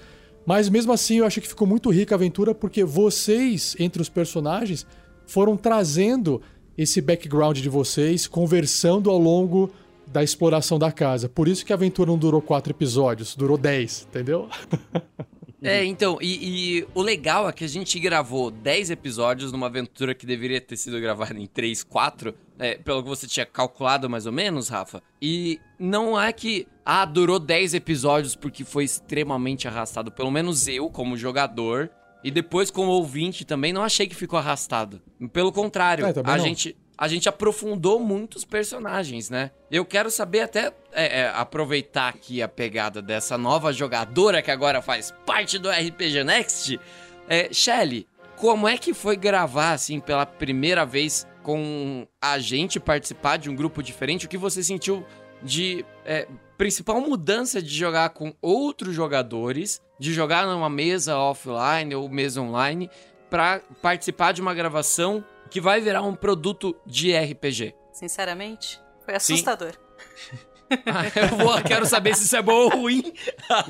[0.44, 4.09] Mas mesmo assim, eu achei que ficou muito rica a aventura porque vocês, entre os
[4.09, 4.87] personagens,
[5.27, 6.41] foram trazendo
[6.77, 9.71] esse background de vocês, conversando ao longo
[10.07, 11.29] da exploração da casa.
[11.29, 14.49] Por isso que a aventura não durou quatro episódios, durou dez, entendeu?
[15.62, 20.15] É, então, e, e o legal é que a gente gravou 10 episódios numa aventura
[20.15, 24.27] que deveria ter sido gravada em 3, 4, é, pelo que você tinha calculado mais
[24.27, 25.03] ou menos, Rafa.
[25.21, 30.12] E não é que, ah, durou 10 episódios porque foi extremamente arrastado.
[30.12, 31.91] Pelo menos eu, como jogador,
[32.27, 35.01] e depois como ouvinte também, não achei que ficou arrastado.
[35.33, 36.45] Pelo contrário, É, a não.
[36.45, 39.51] gente a gente aprofundou muitos personagens, né?
[39.71, 44.81] Eu quero saber até é, é, aproveitar aqui a pegada dessa nova jogadora que agora
[44.83, 46.81] faz parte do RPG Next.
[47.29, 53.37] É, Shelly, como é que foi gravar assim pela primeira vez com a gente participar
[53.37, 54.27] de um grupo diferente?
[54.27, 55.05] O que você sentiu
[55.43, 62.09] de é, principal mudança de jogar com outros jogadores, de jogar numa mesa offline ou
[62.09, 62.91] mesa online,
[63.31, 67.75] para participar de uma gravação que vai virar um produto de RPG.
[67.93, 69.73] Sinceramente, foi assustador.
[70.69, 73.13] Ah, eu vou, quero saber se isso é bom ou ruim.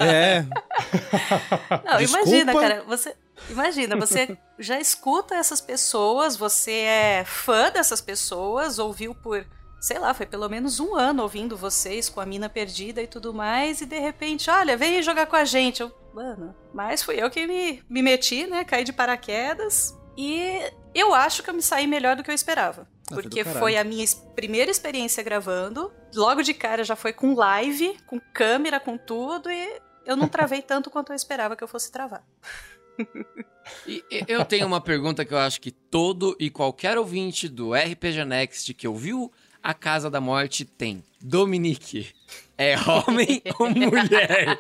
[0.01, 0.41] É.
[1.85, 2.29] Não, Desculpa.
[2.29, 3.15] imagina, cara, você.
[3.51, 9.47] Imagina, você já escuta essas pessoas, você é fã dessas pessoas, ouviu por,
[9.81, 13.33] sei lá, foi pelo menos um ano ouvindo vocês com a mina perdida e tudo
[13.35, 15.81] mais, e de repente, olha, vem jogar com a gente.
[15.81, 18.65] Eu, mano, mas fui eu que me, me meti, né?
[18.65, 19.97] Caí de paraquedas.
[20.17, 20.61] E
[20.95, 22.89] eu acho que eu me saí melhor do que eu esperava.
[23.11, 25.93] Ah, Porque foi a minha primeira experiência gravando.
[26.15, 30.63] Logo de cara já foi com live, com câmera, com tudo, e eu não travei
[30.63, 32.25] tanto quanto eu esperava que eu fosse travar.
[33.87, 37.75] E e eu tenho uma pergunta que eu acho que todo e qualquer ouvinte do
[37.75, 39.31] RPG Next que ouviu
[39.67, 41.03] A Casa da Morte tem.
[41.21, 42.07] Dominique,
[42.57, 44.57] é homem ou mulher?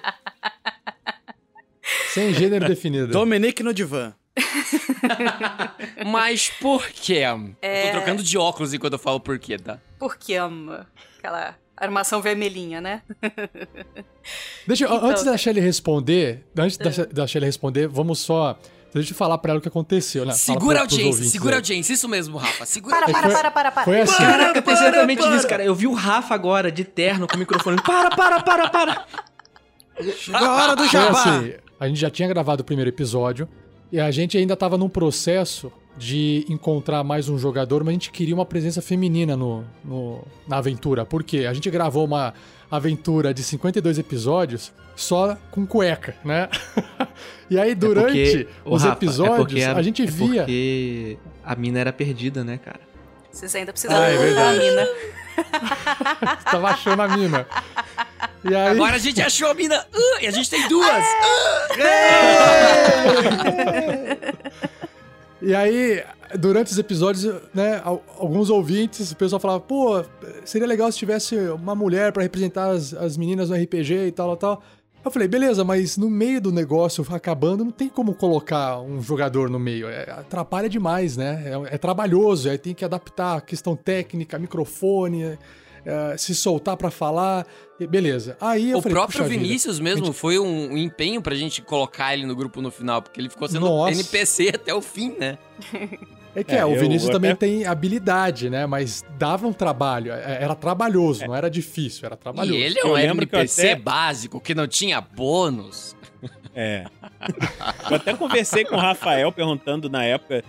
[2.09, 3.12] Sem gênero definido.
[3.12, 4.12] Dominique no divã.
[6.05, 7.21] Mas por quê?
[7.62, 7.83] É.
[7.83, 9.79] Eu tô trocando de óculos enquanto eu falo por quê, tá?
[9.97, 13.03] Porque ama aquela armação vermelhinha, né?
[14.66, 15.38] Deixa eu, Então, antes da tá.
[15.38, 18.59] Shelly responder, antes da, da Shelly responder, vamos só.
[18.94, 20.33] Deixa eu falar pra ela o que aconteceu, né?
[20.33, 22.64] Segura a audiência, ouvintes segura a audiência, isso mesmo, Rafa.
[22.64, 23.85] Segura a Para, para, foi- para, para, para.
[23.85, 24.16] Foi assim.
[24.16, 25.62] Caraca, eu pensei exatamente nisso, cara.
[25.64, 27.77] Eu vi o Rafa agora, de terno, com o microfone.
[27.83, 29.07] Para, para, para, para.
[30.16, 31.20] Chegou a hora do Foi jabá.
[31.20, 33.49] assim, a gente já tinha gravado o primeiro episódio
[33.92, 38.11] e a gente ainda tava num processo de encontrar mais um jogador, mas a gente
[38.11, 41.05] queria uma presença feminina no, no- na aventura.
[41.07, 41.47] Por quê?
[41.49, 42.35] A gente gravou uma
[42.71, 46.49] aventura de 52 episódios só com cueca, né?
[47.49, 50.43] e aí, durante É porque, os Rafa, é episódios, porque a, gente é via.
[50.43, 52.81] Porque a mina era perdida, né, cara?
[53.31, 54.59] Vocês ainda precisam Ah, é a verdade.
[54.59, 54.87] mina.
[56.51, 57.47] Tava achando a mina.
[58.45, 61.05] E aí, Agora a gente achou a mina uh, e a gente tem duas.
[65.42, 66.03] E aí,
[66.38, 70.03] durante os episódios, né, al- alguns ouvintes, o pessoal falava, pô,
[70.44, 74.37] seria legal se tivesse uma mulher pra representar as, as meninas no RPG e tal,
[74.37, 74.62] tal.
[75.05, 79.49] Eu falei, beleza, mas no meio do negócio acabando, não tem como colocar um jogador
[79.49, 79.88] no meio.
[79.88, 81.44] É, atrapalha demais, né?
[81.70, 85.38] É, é trabalhoso, aí tem que adaptar a questão técnica, microfone,
[85.87, 87.46] é, é, se soltar pra falar.
[87.88, 88.37] beleza.
[88.40, 91.62] Aí eu o falei, próprio "Puxa vida, Vinícius mesmo foi um, um empenho pra gente
[91.62, 93.92] colocar ele no grupo no final, porque ele ficou sendo Nossa.
[93.92, 95.38] NPC até o fim, né?
[96.35, 98.66] É que é, É, o Vinícius também até- tem habilidade, né?
[98.66, 100.12] Mas dava um trabalho.
[100.12, 102.59] é- Era trabalhoso, não era difícil, era trabalhoso.
[102.59, 105.96] E ele é um lembro que eu NPC até- básico que não tinha bônus.
[106.55, 106.87] É.
[107.90, 110.42] Eu até conversei com o Rafael perguntando na época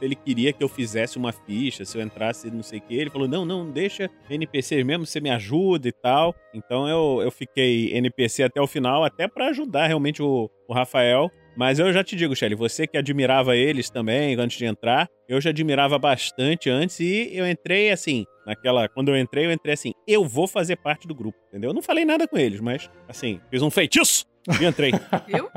[0.00, 2.94] ele queria que eu fizesse uma ficha, se eu entrasse não sei o que.
[2.94, 6.34] Ele falou: não, não, deixa NPC mesmo, você me ajuda e tal.
[6.54, 11.30] Então eu, eu fiquei NPC até o final, até pra ajudar realmente o, o Rafael.
[11.56, 15.40] Mas eu já te digo, Shelly, você que admirava eles também antes de entrar, eu
[15.40, 18.88] já admirava bastante antes e eu entrei assim, naquela.
[18.88, 21.70] Quando eu entrei, eu entrei assim, eu vou fazer parte do grupo, entendeu?
[21.70, 24.26] Eu não falei nada com eles, mas assim, fiz um feitiço
[24.60, 24.92] e entrei.
[25.28, 25.48] Viu?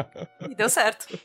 [0.50, 1.20] E deu certo.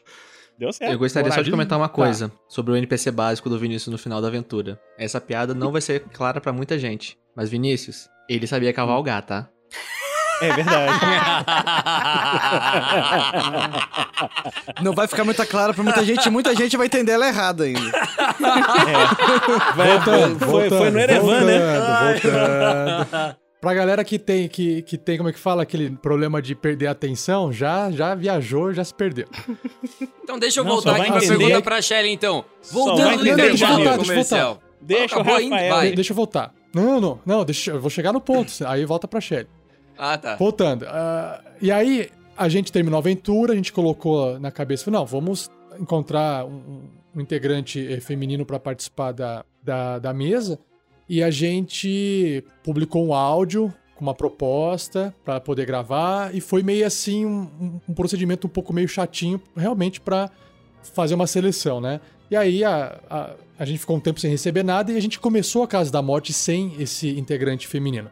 [0.63, 0.93] Deu certo.
[0.93, 1.95] Eu gostaria só de comentar uma Tá.
[1.95, 4.79] coisa sobre o NPC básico do Vinícius no final da aventura.
[4.97, 9.49] Essa piada não vai ser clara pra muita gente, mas Vinícius, ele sabia cavalgar, tá?
[10.41, 10.99] É verdade.
[14.83, 17.81] Não vai ficar muito claro pra muita gente, muita gente vai entender ela errada ainda.
[17.81, 17.93] É.
[19.77, 21.59] Vai- Voltando, foi, foi no voltando, Erevan, né?
[21.59, 23.37] voltando, voltando.
[23.63, 26.89] Pra galera que tem, que, que tem, como é que fala, aquele problema de perder
[26.89, 29.29] a atenção, já, já viajou, já se perdeu.
[30.25, 32.45] Então deixa eu Não, voltar aqui pra pergunta pra Shelly, então.
[32.71, 34.63] Voltando no deixa eu intervalo voltar, deixa eu comercial.
[34.81, 35.55] Deixa Acabou ainda?
[35.55, 35.75] Rafael.
[35.75, 35.93] Vai.
[35.93, 36.55] Deixa eu voltar.
[36.75, 39.49] Não, não, não, deixa, eu vou chegar no ponto, aí volta pra Shelly.
[39.99, 40.37] Ah, tá.
[40.37, 40.87] Voltando.
[40.89, 45.51] ah, e aí, a gente terminou a aventura, a gente colocou na cabeça, não, vamos
[45.79, 50.59] encontrar um, um integrante eh, feminino para participar da, da, da mesa.
[51.13, 56.35] E a gente publicou um áudio com uma proposta para poder gravar.
[56.35, 60.31] E foi meio assim, um, um- procedimento um pouco meio chatinho, realmente, para
[60.95, 62.01] fazer uma seleção, né?
[62.31, 65.21] E aí a, a, a gente ficou um tempo sem receber nada e a gente
[65.21, 68.11] começou a Casa da Morte sem esse integrante feminino.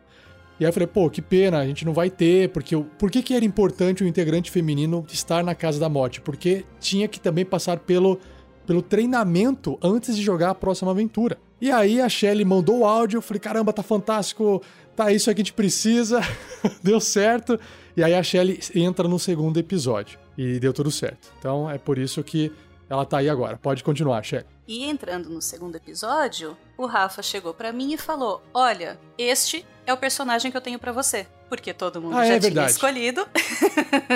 [0.60, 3.10] E aí eu falei, pô, que pena, a gente não vai ter, porque o- por
[3.10, 6.20] que, que era importante o integrante feminino estar na Casa da Morte?
[6.20, 8.20] Porque tinha que também passar pelo,
[8.66, 11.38] pelo treinamento antes de jogar a próxima aventura.
[11.61, 14.62] E aí a Shelly mandou o áudio, eu falei, caramba, tá fantástico,
[14.96, 16.20] tá isso aí que a gente precisa,
[16.83, 17.59] deu certo.
[17.96, 21.29] E aí a Shelly entra no segundo episódio e deu tudo certo.
[21.38, 22.51] Então é por isso que
[22.88, 23.59] ela tá aí agora.
[23.59, 24.46] Pode continuar, Shelly.
[24.66, 29.92] E entrando no segundo episódio, o Rafa chegou pra mim e falou: Olha, este é
[29.92, 31.27] o personagem que eu tenho pra você.
[31.49, 32.70] Porque todo mundo Ah, já é tinha verdade.
[32.70, 33.27] escolhido.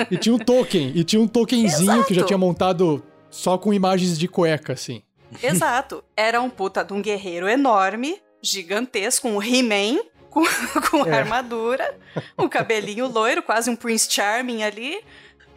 [0.09, 2.27] E tinha um token, e tinha um tokenzinho que já Exato.
[2.27, 5.01] tinha montado só com imagens de cueca, assim.
[5.43, 6.03] Exato.
[6.15, 10.43] Era um puta de um guerreiro enorme, gigantesco, um He-Man com,
[10.89, 11.19] com É.
[11.19, 11.97] armadura,
[12.37, 15.03] um cabelinho loiro, quase um Prince Charming ali.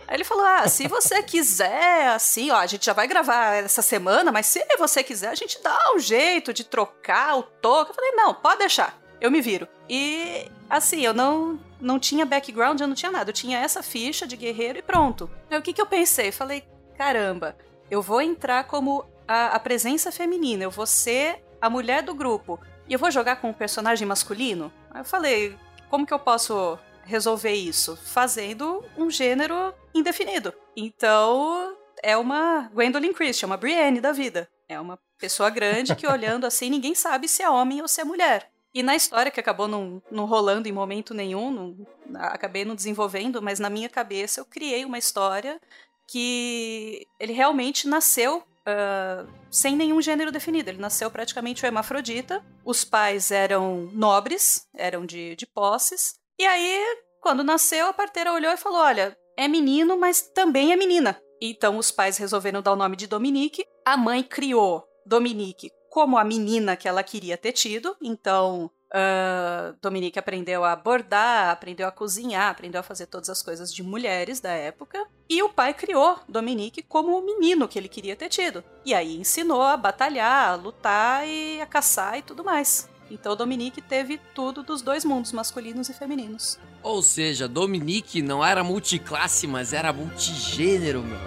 [0.06, 3.82] Aí ele falou: Ah, se você quiser, assim, ó, a gente já vai gravar essa
[3.82, 7.90] semana, mas se você quiser, a gente dá um jeito de trocar o toque.
[7.90, 9.68] Eu falei: Não, pode deixar, eu me viro.
[9.88, 13.30] E assim, eu não, não tinha background, eu não tinha nada.
[13.30, 15.30] Eu tinha essa ficha de guerreiro e pronto.
[15.50, 16.32] Aí o que, que eu pensei?
[16.32, 16.64] Falei:
[16.96, 17.54] Caramba,
[17.90, 22.58] eu vou entrar como a, a presença feminina, eu vou ser a mulher do grupo.
[22.88, 24.72] E eu vou jogar com um personagem masculino?
[24.90, 25.56] Aí eu falei:
[25.90, 27.96] Como que eu posso resolver isso?
[27.96, 30.54] Fazendo um gênero indefinido.
[30.74, 34.48] Então, é uma Gwendolyn Christie, é uma Brienne da vida.
[34.68, 38.04] É uma pessoa grande que olhando assim, ninguém sabe se é homem ou se é
[38.04, 38.50] mulher.
[38.74, 41.86] E na história, que acabou não, não rolando em momento nenhum, não-
[42.20, 45.60] acabei não desenvolvendo, mas na minha cabeça eu criei uma história
[46.06, 50.68] que ele realmente nasceu ah, sem nenhum gênero definido.
[50.68, 52.44] Ele nasceu praticamente o hermafrodita.
[52.64, 56.16] Os pais eram nobres, eram de, de posses.
[56.38, 56.84] E aí,
[57.20, 61.18] quando nasceu, a parteira olhou e falou: Olha, é menino, mas também é menina.
[61.40, 63.64] Então os pais resolveram dar o nome de Dominique.
[63.86, 67.96] A mãe criou Dominique como a menina que ela queria ter tido.
[68.02, 68.70] Então.
[68.92, 73.82] Ah, Dominique aprendeu a bordar, aprendeu a cozinhar, aprendeu a fazer todas as coisas de
[73.82, 75.06] mulheres da época.
[75.28, 78.64] E o pai criou Dominique como o menino que ele queria ter tido.
[78.84, 82.88] E aí ensinou a batalhar, a lutar e a caçar e tudo mais.
[83.10, 86.58] Então Dominique teve tudo dos dois mundos, masculinos e femininos.
[86.82, 91.18] Ou seja, Dominique não era multiclasse, mas era multigênero, meu.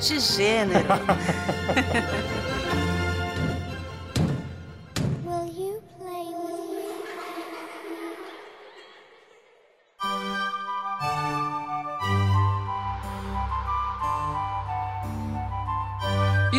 [0.00, 0.18] De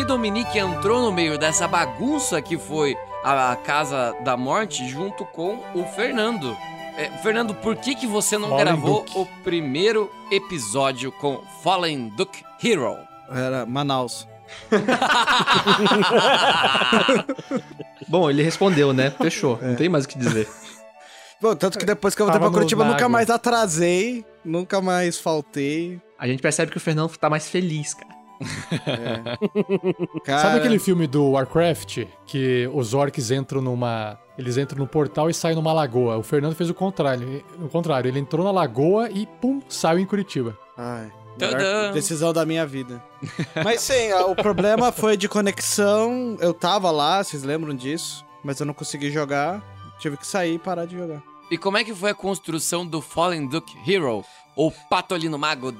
[0.06, 5.84] Dominique entrou no meio dessa bagunça que foi a Casa da Morte junto com o
[5.94, 6.56] Fernando.
[6.96, 9.18] É, Fernando, por que, que você não Fallen gravou Duke.
[9.18, 12.96] o primeiro episódio com Fallen Duke Hero?
[13.30, 14.26] Era Manaus.
[18.08, 19.10] Bom, ele respondeu, né?
[19.10, 19.58] Fechou.
[19.60, 20.48] Não tem mais o que dizer.
[21.40, 23.08] Bom, tanto que depois que eu voltei Tava pra Curitiba, nunca água.
[23.08, 26.00] mais atrasei, nunca mais faltei.
[26.18, 28.15] A gente percebe que o Fernando tá mais feliz, cara.
[30.24, 34.18] Cara, Sabe aquele filme do Warcraft que os orcs entram numa.
[34.36, 36.18] Eles entram no portal e saem numa lagoa.
[36.18, 37.42] O Fernando fez o contrário.
[37.58, 40.58] O contrário, ele entrou na lagoa e pum, saiu em Curitiba.
[40.76, 41.10] Ai,
[41.92, 43.02] decisão da minha vida.
[43.64, 46.36] Mas sim, o problema foi de conexão.
[46.40, 48.24] Eu tava lá, vocês lembram disso?
[48.44, 49.62] Mas eu não consegui jogar.
[49.98, 51.22] Tive que sair e parar de jogar.
[51.50, 54.24] E como é que foi a construção do Fallen Duke Hero?
[54.54, 55.72] Ou Patolino Mago,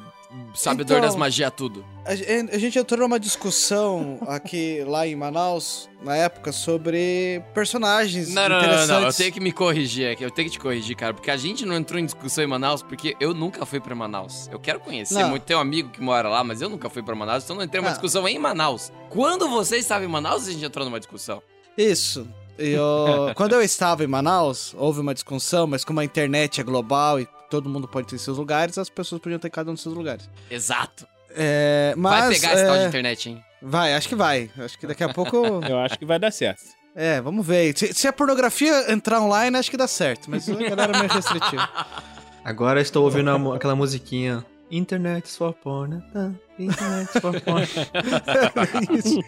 [0.55, 1.85] sabedor Então, das magias tudo?
[2.05, 2.13] A,
[2.55, 8.61] a gente entrou numa discussão aqui lá em Manaus, na época, sobre personagens Não, não,
[8.63, 11.31] não, não, eu tenho que me corrigir aqui, eu tenho que te corrigir, cara, porque
[11.31, 14.49] a gente não entrou em discussão em Manaus porque eu nunca fui pra Manaus.
[14.53, 15.31] Eu quero conhecer Não.
[15.31, 17.63] muito, tenho um amigo que mora lá, mas eu nunca fui pra Manaus, então não
[17.65, 17.93] entrei numa Ah.
[17.93, 18.93] discussão em Manaus.
[19.11, 21.43] Quando você estava em Manaus, a gente entrou numa discussão.
[21.77, 22.27] Isso.
[22.59, 27.21] Eu- quando eu estava em Manaus, houve uma discussão, mas como a internet é global
[27.21, 29.95] e todo mundo pode ter seus lugares, as pessoas podiam ter cada um dos seus
[29.95, 30.29] lugares.
[30.51, 31.07] Exato.
[31.39, 33.45] É, mas, Vai pegar esse tal de é, internet, hein?
[33.61, 34.51] Vai, acho que vai.
[34.59, 35.37] Acho que daqui a pouco.
[35.69, 36.63] Eu acho que vai dar certo.
[36.95, 37.77] É, vamos ver.
[37.77, 41.13] Se, se a pornografia entrar online, acho que dá certo, mas a galera é meio
[41.13, 41.69] restritiva.
[42.43, 44.45] Agora estou ouvindo a aquela musiquinha.
[44.71, 46.01] Internet for porn.
[46.13, 46.33] tá?
[46.59, 47.67] Internet for porn.
[48.99, 49.21] Isso.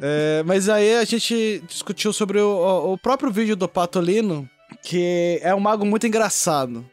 [0.00, 4.48] É, mas aí a gente discutiu sobre o- o próprio vídeo do Patolino,
[4.82, 6.84] que é um mago muito engraçado.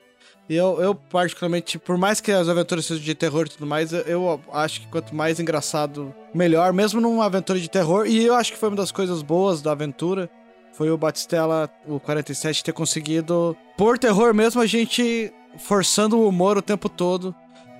[0.49, 4.01] Eu, eu, particularmente, por mais que as aventuras sejam de terror e tudo mais, eu,
[4.01, 8.07] eu acho que quanto mais engraçado, melhor, mesmo numa aventura de terror.
[8.07, 10.27] E eu acho que foi uma das coisas boas da aventura.
[10.73, 16.57] Foi o Batistella, o 47, ter conseguido, por terror mesmo, a gente forçando o humor
[16.57, 17.35] o tempo todo.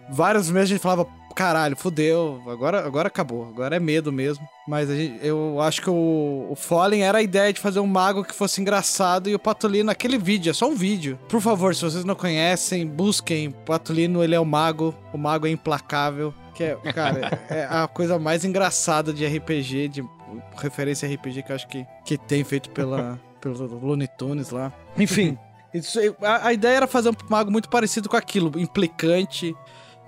[0.09, 1.07] Várias vezes a gente falava,
[1.39, 4.45] caralho, fudeu, agora, agora acabou, agora é medo mesmo.
[4.67, 8.25] Mas gente- eu acho que o, o Fallen era a ideia de fazer um mago
[8.25, 11.17] que fosse engraçado e o Patolino, aquele vídeo, é só um vídeo.
[11.29, 13.51] Por favor, se vocês não conhecem, busquem.
[13.51, 16.33] Patolino, ele é o mago, o mago é implacável.
[16.53, 20.05] Que é, cara, é a coisa mais engraçada de RPG, de
[20.57, 24.73] referência a RPG que eu acho que, que tem feito pela, pelo Looney Tunes lá.
[24.97, 25.37] Enfim,
[25.73, 29.55] isso, a, a ideia era fazer um mago muito parecido com aquilo, implicante,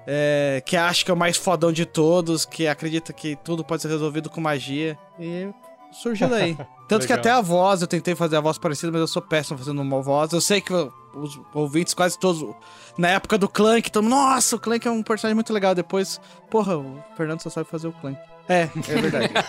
[0.07, 3.81] é, que acha que é o mais fodão de todos, que acredita que tudo pode
[3.81, 4.97] ser resolvido com magia.
[5.19, 5.49] E
[5.91, 6.57] surgiu daí.
[6.87, 9.57] Tanto que até a voz, eu tentei fazer a voz parecida, mas eu sou péssimo
[9.57, 10.33] fazendo uma voz.
[10.33, 12.53] Eu sei que os ouvintes quase todos,
[12.97, 15.73] na época do Clank, mundo, nossa, o Clank é um personagem muito legal.
[15.73, 18.19] Depois, porra, o Fernando só sabe fazer o Clank.
[18.49, 19.33] É, é verdade.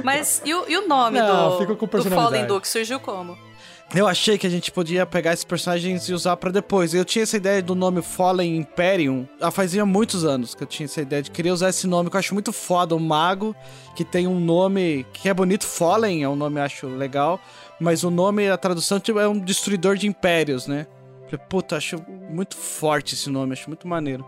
[0.02, 2.02] Mas e o, e o nome Não, do, fica com do.
[2.04, 2.66] Fallen Duke?
[2.66, 3.36] Surgiu como?
[3.92, 6.94] Eu achei que a gente podia pegar esses personagens e usar pra depois.
[6.94, 10.84] Eu tinha essa ideia do nome Fallen Imperium há fazia muitos anos que eu tinha
[10.84, 12.94] essa ideia de querer usar esse nome, que eu acho muito foda.
[12.94, 13.54] Um mago
[13.96, 17.40] que tem um nome que é bonito, Fallen é um nome eu acho legal,
[17.80, 20.86] mas o nome, a tradução tipo, é um destruidor de impérios, né?
[21.48, 21.96] Puta, acho
[22.28, 24.24] muito forte esse nome, acho muito maneiro.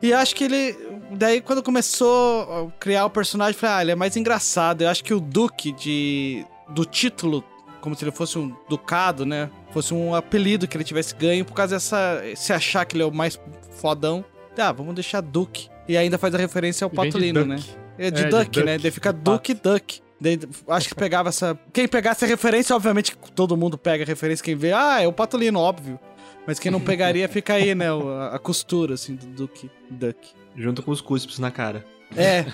[0.00, 0.76] E acho que ele.
[1.10, 4.82] Daí, quando começou a criar o personagem, eu falei, ah, ele é mais engraçado.
[4.82, 7.42] Eu acho que o Duque de, do título,
[7.84, 9.50] como se ele fosse um ducado, né?
[9.70, 12.22] Fosse um apelido que ele tivesse ganho por causa dessa.
[12.34, 13.38] Se achar que ele é o mais
[13.72, 14.24] fodão.
[14.56, 15.68] Ah, vamos deixar Duque.
[15.86, 17.56] E ainda faz a referência ao de Patolino, né?
[17.98, 18.72] É de É, de Duck, né?
[18.72, 18.82] Duck.
[18.82, 20.00] Daí fica Duque Duck.
[20.18, 21.58] Daí, acho que pegava essa.
[21.74, 24.42] Quem pegasse a referência, obviamente todo mundo pega a referência.
[24.42, 26.00] Quem vê, ah, é o Patolino, óbvio.
[26.46, 27.88] Mas quem não pegaria, fica aí, né?
[28.32, 30.30] A, costura, assim, do Duque Duck.
[30.56, 31.84] Junto com os cuspes na cara.
[32.16, 32.46] É,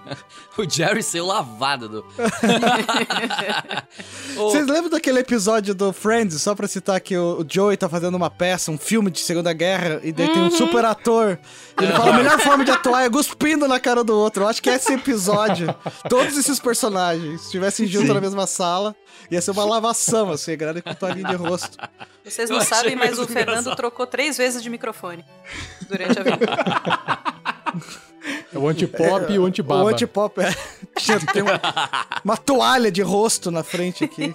[0.56, 2.04] O Jerry saiu lavado do.
[4.36, 8.30] Vocês lembram daquele episódio do Friends, só pra citar que o Joey tá fazendo uma
[8.30, 11.38] peça, um filme de Segunda Guerra, e daí tem um super ator.
[11.80, 14.44] E ele fala, a melhor forma de atuar é cuspindo na cara do outro.
[14.44, 15.74] Eu acho que esse episódio,
[16.08, 18.94] todos esses personagens estivessem juntos na mesma sala,
[19.30, 21.78] ia ser uma lavação, assim, a galera com toalhinha de rosto.
[22.24, 23.76] Vocês Eu não achei sabem, mas o Fernando engraçado.
[23.76, 25.24] trocou três vezes de microfone
[25.88, 28.00] durante a aventura.
[28.52, 29.84] É o antipop e o antibaba.
[29.84, 30.52] O antipop é.
[31.32, 31.60] Tem uma,
[32.24, 34.34] uma toalha de rosto na frente aqui.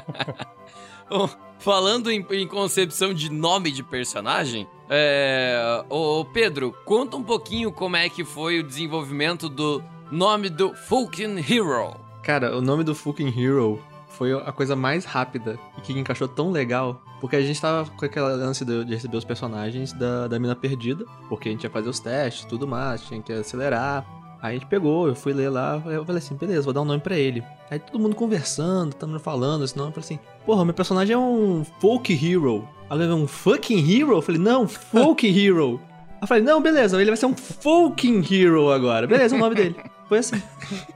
[1.10, 1.28] ô,
[1.58, 5.84] falando em, em concepção de nome de personagem, é.
[5.90, 11.38] Ô, Pedro, conta um pouquinho como é que foi o desenvolvimento do nome do Fucking
[11.38, 12.06] Hero.
[12.22, 13.80] Cara, o nome do fucking Hero
[14.16, 17.02] foi a coisa mais rápida e que encaixou tão legal.
[17.20, 20.54] Porque a gente tava com aquela lance de, de receber os personagens da, da Mina
[20.54, 21.04] Perdida.
[21.28, 24.04] Porque a gente ia fazer os testes tudo mais, tinha que acelerar.
[24.40, 26.84] Aí a gente pegou, eu fui ler lá, eu falei assim, beleza, vou dar um
[26.84, 27.42] nome pra ele.
[27.70, 31.14] Aí todo mundo conversando, todo mundo falando esse nome, eu falei assim, porra, meu personagem
[31.14, 32.68] é um folk hero.
[32.88, 34.12] Aí eu um fucking hero?
[34.12, 35.80] Eu falei, não, folk hero.
[36.10, 39.06] Aí eu falei, não, beleza, ele vai ser um fucking hero agora.
[39.06, 39.76] Beleza, o nome dele.
[40.06, 40.40] Foi assim.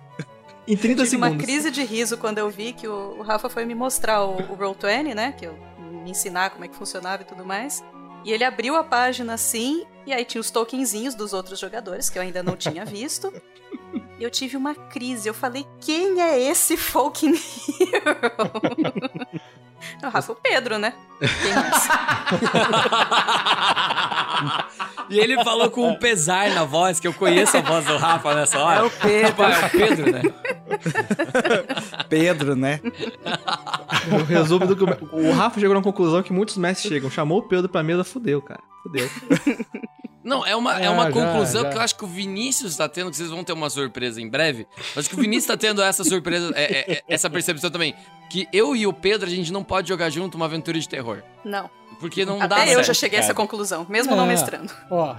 [0.69, 1.47] Em 30 Tive uma segundos.
[1.47, 4.57] crise de riso quando eu vi que o, o Rafa foi me mostrar o, o
[4.57, 5.33] Roll20, né?
[5.33, 7.83] Que eu me ensinar como é que funcionava e tudo mais.
[8.25, 12.19] E ele abriu a página assim, e aí tinha os tokenzinhos dos outros jogadores, que
[12.19, 13.33] eu ainda não tinha visto.
[14.19, 15.27] E eu tive uma crise.
[15.29, 18.17] Eu falei, quem é esse fucking hero?
[20.03, 20.95] o Rafa, o Pedro, né?
[21.43, 21.89] Quem mais?
[25.11, 28.33] E ele falou com um pesar na voz, que eu conheço a voz do Rafa
[28.33, 28.81] nessa hora.
[28.81, 29.43] É o Pedro.
[29.45, 30.23] É o Pedro, né?
[32.09, 32.81] Pedro, né?
[34.13, 37.11] O resumo do que o- o Rafa chegou na conclusão que muitos mestres chegam.
[37.11, 38.61] Chamou o Pedro pra mesa, fudeu, cara.
[38.85, 39.11] Fudeu.
[40.23, 41.69] Não, é uma, é Ah, uma já, conclusão já.
[41.71, 44.29] que eu acho que o Vinícius tá tendo, que vocês vão ter uma surpresa em
[44.29, 44.67] breve.
[44.95, 47.95] Eu acho que o Vinícius tá tendo essa surpresa, é- é- é- essa percepção também.
[48.29, 51.23] Que eu e o Pedro, a gente não pode jogar junto uma aventura de terror.
[51.45, 51.71] Não.
[51.99, 52.87] Porque não dá Até eu certo.
[52.87, 54.29] já cheguei a essa conclusão, mesmo não É.
[54.29, 54.73] mestrando.
[54.91, 55.17] Ó,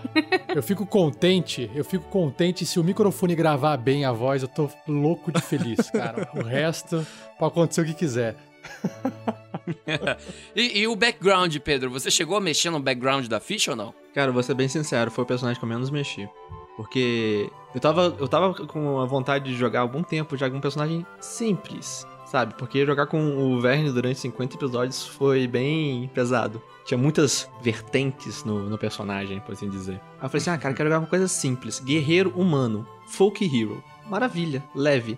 [0.47, 4.69] eu fico contente, eu fico contente se o microfone gravar bem a voz, eu tô
[4.87, 6.29] louco de feliz, cara.
[6.33, 7.05] O resto,
[7.37, 8.35] pode acontecer o que quiser.
[10.55, 11.89] E, e o background, Pedro?
[11.91, 13.93] Você chegou a mexer no background da ficha ou não?
[14.13, 16.27] Cara, vou ser bem sincero, foi o personagem que eu menos mexi.
[16.75, 20.57] Porque eu tava, eu tava com a vontade de jogar há algum tempo já com
[20.57, 22.53] um personagem simples, sabe?
[22.55, 26.61] Porque jogar com o Verne durante 50 episódios foi bem pesado.
[26.85, 30.01] Tinha muitas vertentes no, no personagem, por assim dizer.
[30.19, 31.79] Aí eu falei assim, ah, cara, quero jogar uma coisa simples.
[31.79, 32.87] Guerreiro humano.
[33.05, 33.83] Folk hero.
[34.09, 34.63] Maravilha.
[34.73, 35.17] Leve.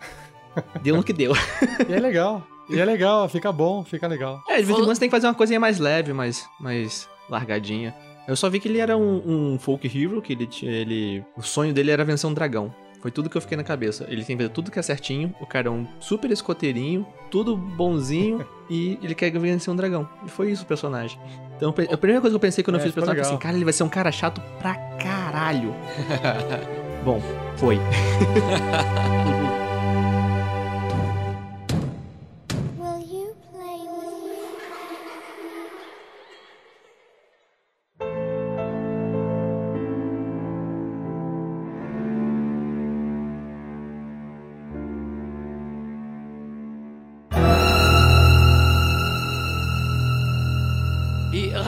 [0.81, 1.33] Deu no que deu.
[1.87, 2.45] E é legal.
[2.69, 4.41] E é legal, fica bom, fica legal.
[4.47, 7.09] É, de vez em quando você tem que fazer uma coisinha mais leve, mais, mais
[7.29, 7.93] largadinha.
[8.27, 10.71] Eu só vi que ele era um, um folk hero, que ele tinha.
[10.71, 12.73] Ele, o sonho dele era vencer um dragão.
[13.01, 14.05] Foi tudo que eu fiquei na cabeça.
[14.07, 15.35] Ele tem que fazer tudo que é certinho.
[15.41, 18.47] O cara é um super escoteirinho, tudo bonzinho.
[18.69, 20.07] e ele quer vencer um dragão.
[20.25, 21.19] E foi isso o personagem.
[21.57, 23.41] Então a primeira coisa que eu pensei quando eu É, fiz o personagem foi assim:
[23.41, 25.75] cara, ele vai ser um cara chato pra caralho.
[27.03, 27.21] Bom,
[27.57, 27.77] foi.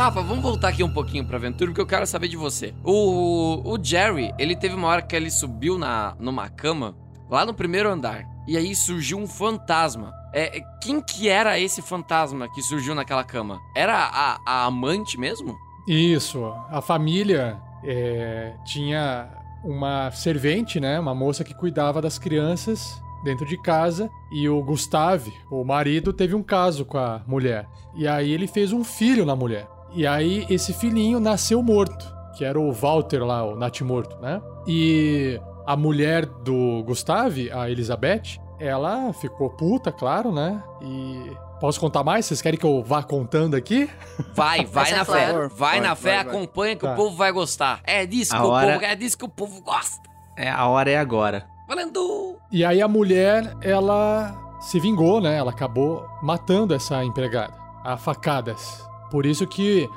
[0.06, 2.76] Rafa, vamos voltar aqui um pouquinho pra aventura, porque eu quero saber de você.
[2.84, 6.96] O, o Jerry, ele teve uma hora que ele subiu na, numa cama,
[7.28, 10.14] lá no primeiro andar, e aí surgiu um fantasma.
[10.32, 13.60] É, é, quem que era esse fantasma que surgiu naquela cama?
[13.76, 15.58] Era a, a amante mesmo?
[15.88, 19.28] Isso, a família é, tinha
[19.64, 21.00] uma servente, né?
[21.00, 26.36] Uma moça que cuidava das crianças dentro de casa e o Gustave, o marido, teve
[26.36, 27.68] um caso com a mulher.
[27.96, 29.68] E aí ele fez um filho na mulher.
[29.96, 32.06] E aí esse filhinho nasceu morto,
[32.38, 34.42] que era o Walter lá, o natimorto, né?
[34.68, 40.62] E a mulher do Gustave, a Elizabeth, ela ficou puta, claro, né?
[40.82, 42.26] E posso contar mais?
[42.26, 43.90] Vocês querem que eu vá contando aqui?
[44.34, 45.34] Vai, vai Essa na é fé.
[45.34, 46.36] Vai Vai, na fé, vai, vai.
[46.36, 46.94] acompanha que Tá.
[46.94, 47.80] o povo vai gostar.
[47.86, 50.10] É disso que A o hora- povo, é disso que o povo gosta.
[50.38, 51.48] É, a hora é agora.
[51.68, 52.36] Valendo!
[52.52, 55.38] E aí a mulher, ela se vingou, né?
[55.38, 58.86] Ela acabou matando essa empregada, a facadas.
[59.16, 59.90] Por isso que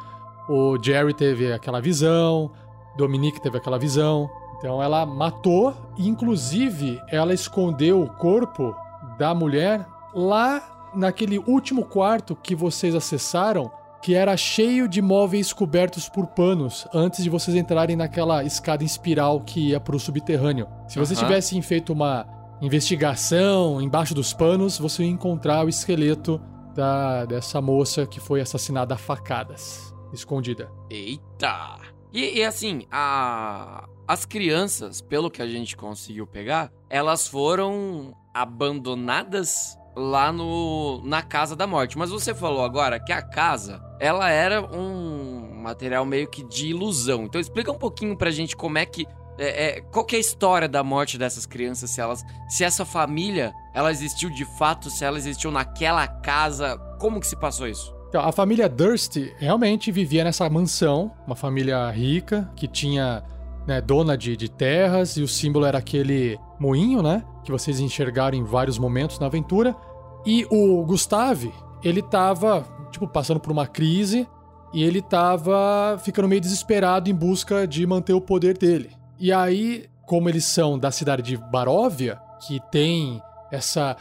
[0.48, 2.52] o Jerry teve aquela visão,
[2.96, 4.30] Dominique teve aquela visão.
[4.56, 8.72] Então ela matou e inclusive ela escondeu o corpo
[9.18, 10.62] da mulher lá
[10.94, 17.24] naquele último quarto que vocês acessaram, que era cheio de móveis cobertos por panos antes
[17.24, 20.68] de vocês entrarem naquela escada em espiral que ia pro subterrâneo.
[20.86, 21.26] Se vocês Aham.
[21.26, 22.24] tivessem feito uma
[22.60, 26.40] investigação embaixo dos panos, você ia encontrar o esqueleto
[26.78, 30.70] da, dessa moça que foi assassinada a facadas, escondida.
[30.88, 31.76] Eita!
[32.12, 33.84] E, e assim, a...
[34.06, 41.56] as crianças, pelo que a gente conseguiu pegar, elas foram abandonadas lá no na casa
[41.56, 41.98] da morte.
[41.98, 47.24] Mas você falou agora que a casa, ela era um material meio que de ilusão.
[47.24, 49.04] Então explica um pouquinho pra gente como é que
[49.38, 53.52] é, é, qual é a história da morte dessas crianças, se elas, se essa família,
[53.72, 57.96] ela existiu de fato, se ela existiu naquela casa, como que se passou isso?
[58.08, 63.22] Então, a família Durst realmente vivia nessa mansão, uma família rica que tinha
[63.66, 67.22] né, dona de, de terras e o símbolo era aquele moinho, né?
[67.44, 69.76] Que vocês enxergaram em vários momentos na aventura.
[70.24, 71.52] E o Gustave,
[71.84, 74.26] ele tava, tipo, passando por uma crise
[74.72, 78.97] e ele tava ficando meio desesperado em busca de manter o poder dele.
[79.18, 83.96] E aí, como eles são da cidade de Baróvia, que tem essa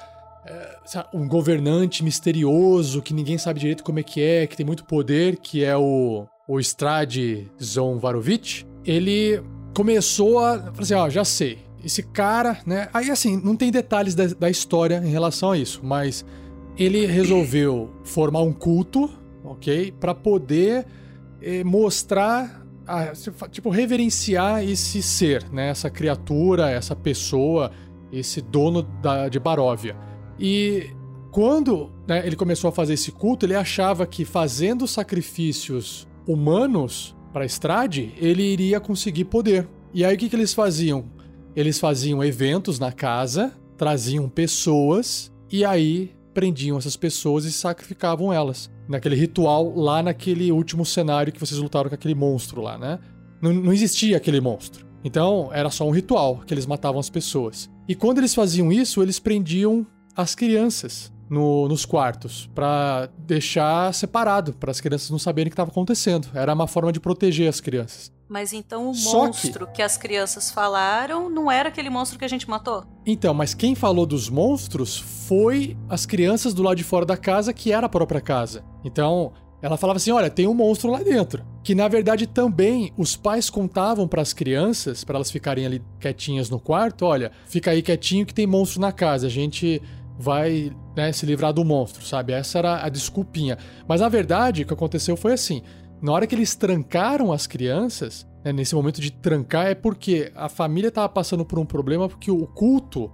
[0.45, 4.65] é, sa- um governante misterioso que ninguém sabe direito como é que é, que tem
[4.65, 9.41] muito poder, que é o, o Strade Zonvarovic, ele
[9.75, 12.89] começou a falar assim, ó, já sei, esse cara, né?
[12.93, 16.25] Aí assim, não tem detalhes da, da história em relação a isso, mas
[16.77, 19.09] ele resolveu formar um culto,
[19.43, 19.91] ok?
[19.99, 20.85] Pra poder
[21.41, 23.13] eh, mostrar, a-
[23.49, 25.69] tipo, reverenciar esse ser, né?
[25.69, 27.71] Essa criatura, essa pessoa,
[28.11, 29.95] esse dono da, de Baróvia.
[30.39, 30.87] E
[31.31, 37.45] quando né, ele começou a fazer esse culto, ele achava que fazendo sacrifícios humanos para
[37.45, 39.67] Estrade, ele iria conseguir poder.
[39.93, 41.05] E aí o que, que eles faziam?
[41.55, 48.69] Eles faziam eventos na casa, traziam pessoas e aí prendiam essas pessoas e sacrificavam elas.
[48.87, 52.99] Naquele ritual lá naquele último cenário que vocês lutaram com aquele monstro lá, né?
[53.41, 54.85] Não, não existia aquele monstro.
[55.03, 57.67] Então era só um ritual que eles matavam as pessoas.
[57.87, 59.83] E quando eles faziam isso, eles prendiam
[60.15, 65.53] as crianças no- nos quartos pra deixar separado, para as crianças não saberem o que
[65.55, 66.27] estava acontecendo.
[66.35, 68.11] Era uma forma de proteger as crianças.
[68.29, 69.81] Mas então o Só que- monstro que...
[69.81, 72.83] as crianças falaram não era aquele monstro que a gente matou?
[73.05, 77.53] Então, mas quem falou dos monstros foi as crianças do lado de fora da casa,
[77.53, 78.63] que era a própria casa.
[78.83, 81.43] Então, ela falava assim: olha, tem um monstro lá dentro.
[81.63, 86.49] Que na verdade também os pais contavam para as crianças, para elas ficarem ali quietinhas
[86.49, 89.81] no quarto: olha, fica aí quietinho que tem monstro na casa, a gente
[90.19, 92.33] vai né, se livrar do monstro, sabe?
[92.33, 93.57] Essa era a desculpinha.
[93.87, 95.61] Mas na verdade, o que aconteceu foi assim:
[96.01, 100.47] na hora que eles trancaram as crianças, né, nesse momento de trancar, é porque a
[100.49, 103.11] família estava passando por um problema porque o culto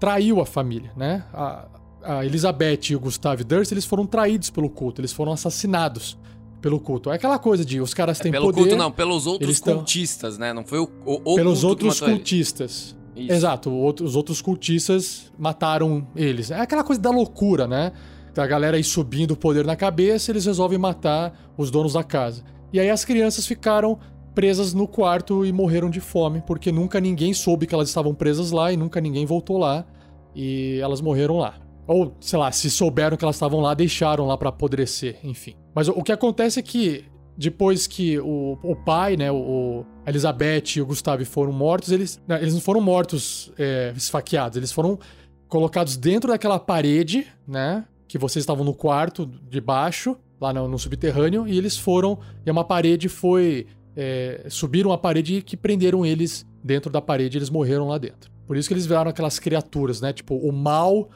[0.00, 1.24] traiu a família, né?
[1.32, 1.68] A,
[2.02, 6.18] a Elizabeth e o Gustave Durst, eles foram traídos pelo culto, eles foram assassinados
[6.60, 7.10] pelo culto.
[7.10, 8.60] É aquela coisa de os caras têm Pelo poder...
[8.60, 10.52] culto, não, pelos outros eles tão- cultistas, né?
[10.52, 12.96] Não foi o, o, pelos culto outros cultistas.
[13.16, 16.50] Exato, outro- os outros cultistas mataram eles.
[16.50, 17.92] É aquela coisa da loucura, né?
[18.34, 22.42] Da galera aí subindo o poder na cabeça, eles resolvem matar os donos da casa.
[22.72, 23.98] E aí as crianças ficaram
[24.34, 28.50] presas no quarto e morreram de fome, porque nunca ninguém soube que elas estavam presas
[28.50, 29.86] lá e nunca ninguém voltou lá
[30.34, 31.54] e elas morreram lá.
[31.86, 35.54] Ou, sei lá, se souberam que elas estavam lá, deixaram lá pra apodrecer, enfim.
[35.74, 37.04] Mas o, que acontece é que
[37.36, 42.20] depois que o, o pai, né, o, a Elizabeth e o Gustavo foram mortos, eles,
[42.26, 44.98] né, eles não foram mortos é, esfaqueados, eles foram
[45.46, 50.78] colocados dentro daquela parede, né, que vocês estavam no quarto de baixo, lá no, no
[50.78, 56.46] subterrâneo, e eles foram, e uma parede foi, é, subiram a parede que prenderam eles
[56.62, 58.30] dentro da parede, eles morreram lá dentro.
[58.46, 61.08] Por isso que eles viraram aquelas criaturas, né, tipo, o mal,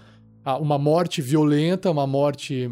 [0.60, 2.70] uma morte violenta, uma morte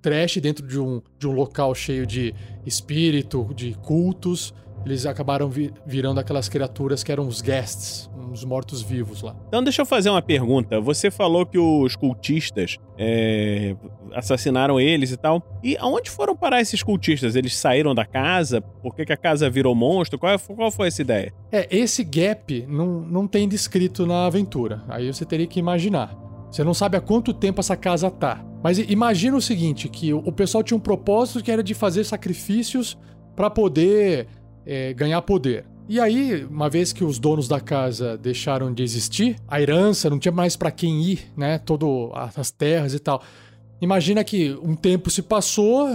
[0.00, 4.54] trash dentro de um, de um local cheio de espírito, de cultos.
[4.88, 9.36] Eles acabaram vi- virando aquelas criaturas que eram os guests, uns mortos-vivos lá.
[9.48, 10.80] Então deixa eu fazer uma pergunta.
[10.80, 13.76] Você falou que os cultistas é,
[14.14, 15.42] assassinaram eles e tal.
[15.62, 17.36] E aonde foram parar esses cultistas?
[17.36, 18.60] Eles saíram da casa?
[18.60, 20.18] Por que, que a casa virou monstro?
[20.18, 21.32] Qual, é- qual foi essa ideia?
[21.52, 24.82] É, esse gap não, não tem descrito na aventura.
[24.88, 26.16] Aí você teria que imaginar.
[26.50, 28.42] Você não sabe há quanto tempo essa casa tá.
[28.62, 32.96] Mas imagina o seguinte, que o pessoal tinha um propósito que era de fazer sacrifícios
[33.36, 34.26] para poder
[34.68, 35.64] é, ganhar poder.
[35.88, 40.18] E aí, uma vez que os donos da casa deixaram de existir, a herança não
[40.18, 41.58] tinha mais para quem ir, né?
[41.58, 43.22] Todo a- as terras e tal.
[43.80, 45.88] Imagina que um tempo se passou,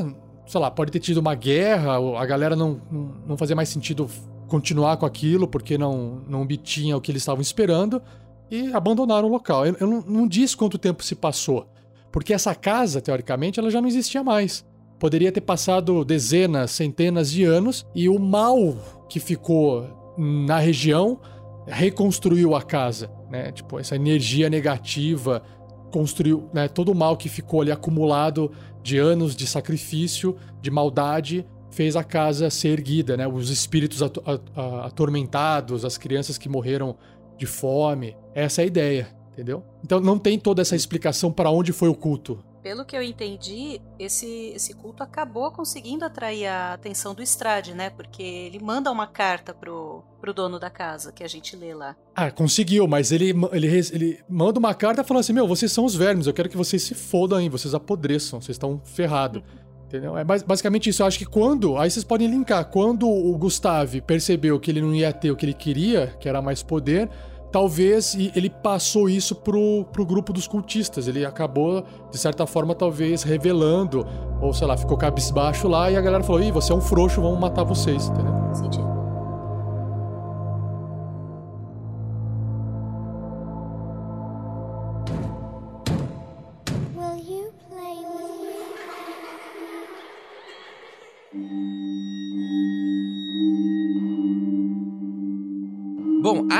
[0.47, 2.81] sei lá, pode ter tido uma guerra, a galera não,
[3.27, 4.09] não, fazia mais sentido
[4.47, 8.01] continuar com aquilo porque não, não obtinha o que eles estavam esperando
[8.49, 9.63] e abandonaram o local.
[9.67, 11.67] Eu, eu não, não disse quanto tempo se passou,
[12.11, 14.65] porque essa casa, teoricamente, ela já não existia mais.
[15.03, 21.19] Poderia ter passado dezenas, centenas de anos e o mal que ficou na região
[21.67, 23.51] reconstruiu a casa, né?
[23.51, 25.43] Tipo, essa energia negativa
[25.91, 28.49] construiu, né, todo o mal que ficou ali acumulado
[28.81, 33.27] de anos de sacrifício, de maldade, fez a casa ser erguida, né?
[33.27, 36.95] Os espíritos ato- a- a- atormentados, as crianças que morreram
[37.37, 38.15] de fome.
[38.33, 39.65] Essa é a ideia, entendeu?
[39.83, 42.39] Então não tem toda essa explicação para onde foi o culto.
[42.63, 47.89] Pelo que eu entendi, esse, esse culto acabou conseguindo atrair a atenção do Strade, né?
[47.89, 51.93] Porque ele manda uma carta pro, pro dono da casa, que a gente lê lá.
[52.15, 55.93] Ah, conseguiu, mas ele, ele, ele manda uma carta falando assim: Meu, vocês são os
[55.93, 59.43] vermes, eu quero que vocês se fodam aí, vocês apodreçam, vocês estão ferrados.
[59.85, 60.17] Entendeu?
[60.17, 61.03] É bas- basicamente isso.
[61.03, 61.77] Eu acho que quando.
[61.77, 62.65] Aí vocês podem linkar.
[62.71, 66.41] Quando o Gustave percebeu que ele não ia ter o que ele queria, que era
[66.41, 67.07] mais poder,
[67.53, 71.07] talvez ele passou isso pro, pro grupo dos cultistas.
[71.07, 74.05] Ele acabou, de certa forma, talvez revelando,
[74.41, 77.21] ou sei lá, ficou cabisbaixo lá e a galera falou: Ih, você é um frouxo,
[77.21, 78.33] vamos matar vocês, entendeu?
[78.55, 78.92] Sentido.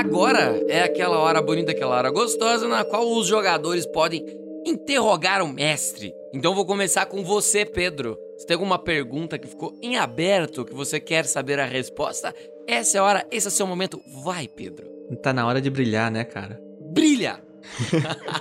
[0.04, 4.26] Agora é aquela hora bonita, aquela hora gostosa na qual os jogadores podem
[4.66, 6.14] interrogar o mestre.
[6.34, 8.18] Então vou começar com você, Pedro.
[8.38, 12.34] Se tem alguma pergunta que ficou em aberto que você quer saber a resposta,
[12.68, 14.02] essa é a hora, esse é o seu momento.
[14.24, 14.88] Vai, Pedro.
[15.22, 16.60] Tá na hora de brilhar, né, cara?
[16.92, 17.40] Brilha!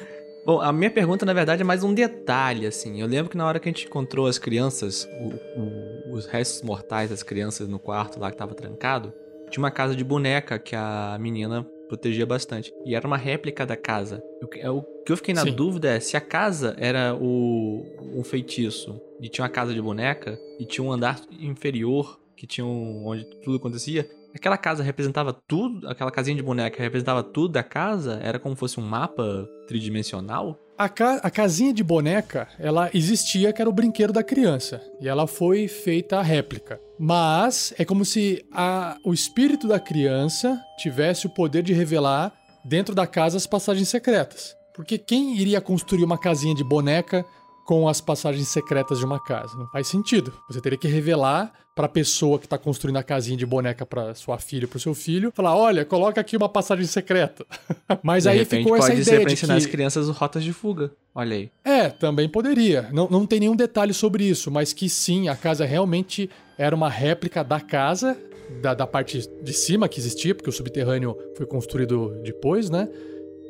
[0.45, 3.01] Bom, a minha pergunta, na verdade, é mais um detalhe, assim.
[3.01, 6.63] Eu lembro que na hora que a gente encontrou as crianças, o- o- os restos
[6.63, 9.13] mortais das crianças no quarto lá que tava trancado,
[9.53, 12.73] tinha uma casa de boneca que a menina protegia bastante.
[12.87, 14.23] E era uma réplica da casa.
[14.43, 15.53] O que- O que eu fiquei na Sim.
[15.53, 17.85] dúvida é se a casa era o,
[18.17, 22.65] um feitiço e tinha uma casa de boneca e tinha um andar inferior que tinha
[22.67, 24.09] um, onde tudo acontecia.
[24.35, 28.19] Aquela casa representava tudo, aquela casinha de boneca representava tudo da casa?
[28.23, 30.59] Era como se fosse um mapa tridimensional?
[30.79, 34.81] A, ca- a casinha de boneca, ela existia, que era o brinquedo da criança.
[35.01, 36.81] E ela foi feita a réplica.
[36.99, 42.33] Mas é como se a- o espírito da criança tivesse o poder de revelar
[42.65, 44.57] dentro da casa as passagens secretas.
[44.75, 47.25] Porque quem iria construir uma casinha de boneca
[47.65, 49.57] com as passagens secretas de uma casa.
[49.57, 50.33] Não faz sentido.
[50.49, 54.15] Você teria que revelar para a pessoa que está construindo a casinha de boneca para
[54.15, 57.47] sua filha, para o seu filho, falar: olha, coloca aqui uma passagem secreta.
[58.03, 60.93] Mas de aí ficou essa ideia de ensinar que as crianças rotas de fuga.
[61.15, 61.51] Olha aí.
[61.65, 62.89] é, também poderia.
[62.93, 66.89] Não, não tem nenhum detalhe sobre isso, mas que sim, a casa realmente era uma
[66.89, 68.17] réplica da casa,
[68.63, 72.89] da, da parte de cima que existia, porque o subterrâneo foi construído depois, né?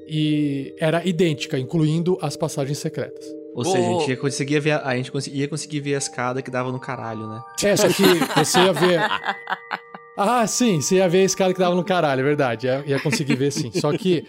[0.08, 3.41] E era idêntica, incluindo as passagens secretas.
[3.54, 6.42] Ou seja, a gente ia conseguir ver, a a gente ia conseguir ver a escada
[6.42, 7.40] que dava no caralho, né?
[7.62, 8.02] É, só que
[8.36, 9.00] você ia ver.
[10.16, 12.66] Ah, sim, você ia ver a escada que dava no caralho, é verdade.
[12.66, 13.70] Ia, ia conseguir ver sim.
[13.72, 14.24] Só que,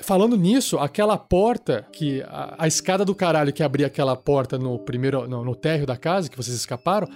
[0.00, 4.78] falando nisso, aquela porta, que a, a escada do caralho que abria aquela porta no
[4.78, 5.26] primeiro.
[5.28, 7.08] No, no térreo da casa, que vocês escaparam,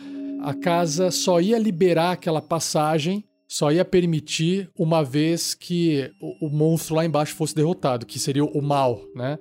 [0.43, 6.51] a casa só ia liberar aquela passagem, só ia permitir uma vez que o, o
[6.51, 9.39] monstro lá embaixo fosse derrotado, que seria o mal, né?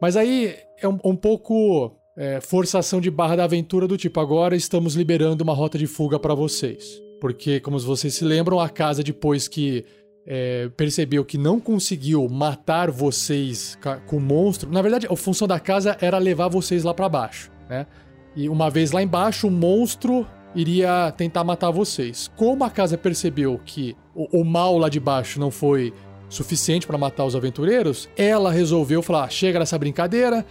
[0.00, 4.54] Mas aí é um, um pouco é, forçação de barra da aventura do tipo, agora
[4.54, 7.02] estamos liberando uma rota de fuga para vocês.
[7.20, 9.84] Porque, como vocês se lembram, a casa, depois que
[10.26, 15.58] é, percebeu que não conseguiu matar vocês com o monstro, na verdade, a função da
[15.58, 17.86] casa era levar vocês lá para baixo, né?
[18.36, 22.30] E uma vez lá embaixo, o monstro iria tentar matar vocês.
[22.36, 25.92] Como a casa percebeu que o, o mal lá de baixo não foi
[26.28, 30.44] suficiente para matar os aventureiros, ela resolveu falar: "Ah, chega dessa brincadeira,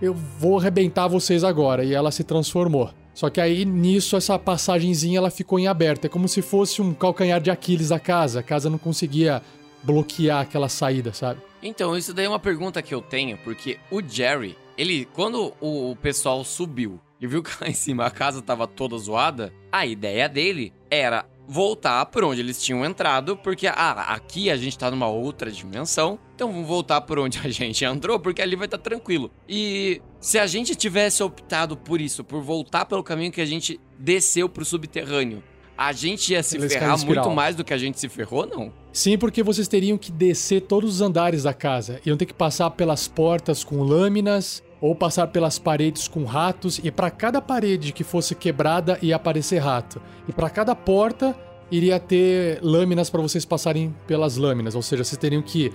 [0.00, 1.84] eu vou arrebentar vocês agora.
[1.84, 2.90] E ela se transformou.
[3.12, 6.06] Só que aí nisso essa passagenzinha ela ficou em aberto.
[6.06, 8.40] É como se fosse um calcanhar de Aquiles da casa.
[8.40, 9.42] A casa não conseguia
[9.82, 11.40] bloquear aquela saída, sabe?
[11.62, 15.94] Então, isso daí é uma pergunta que eu tenho, porque o Jerry, ele, quando o
[15.96, 20.26] pessoal subiu e viu que lá em cima a casa tava toda zoada, a ideia
[20.26, 25.08] dele era voltar por onde eles tinham entrado, porque ah, aqui a gente tá numa
[25.08, 29.32] outra dimensão, então vamos voltar por onde a gente entrou, porque ali vai estar tranquilo.
[29.48, 33.80] E se a gente tivesse optado por isso, por voltar pelo caminho que a gente
[33.98, 35.42] desceu pro subterrâneo,
[35.76, 38.72] a gente ia se Eles ferrar muito mais do que a gente se ferrou, não?
[38.92, 42.00] Sim, porque vocês teriam que descer todos os andares da casa.
[42.06, 46.90] Iam ter que passar pelas portas com lâminas ou passar pelas paredes com ratos e
[46.90, 50.00] para cada parede que fosse quebrada ia aparecer rato.
[50.28, 51.36] E para cada porta
[51.70, 55.72] iria ter lâminas para vocês passarem pelas lâminas, ou seja, vocês teriam que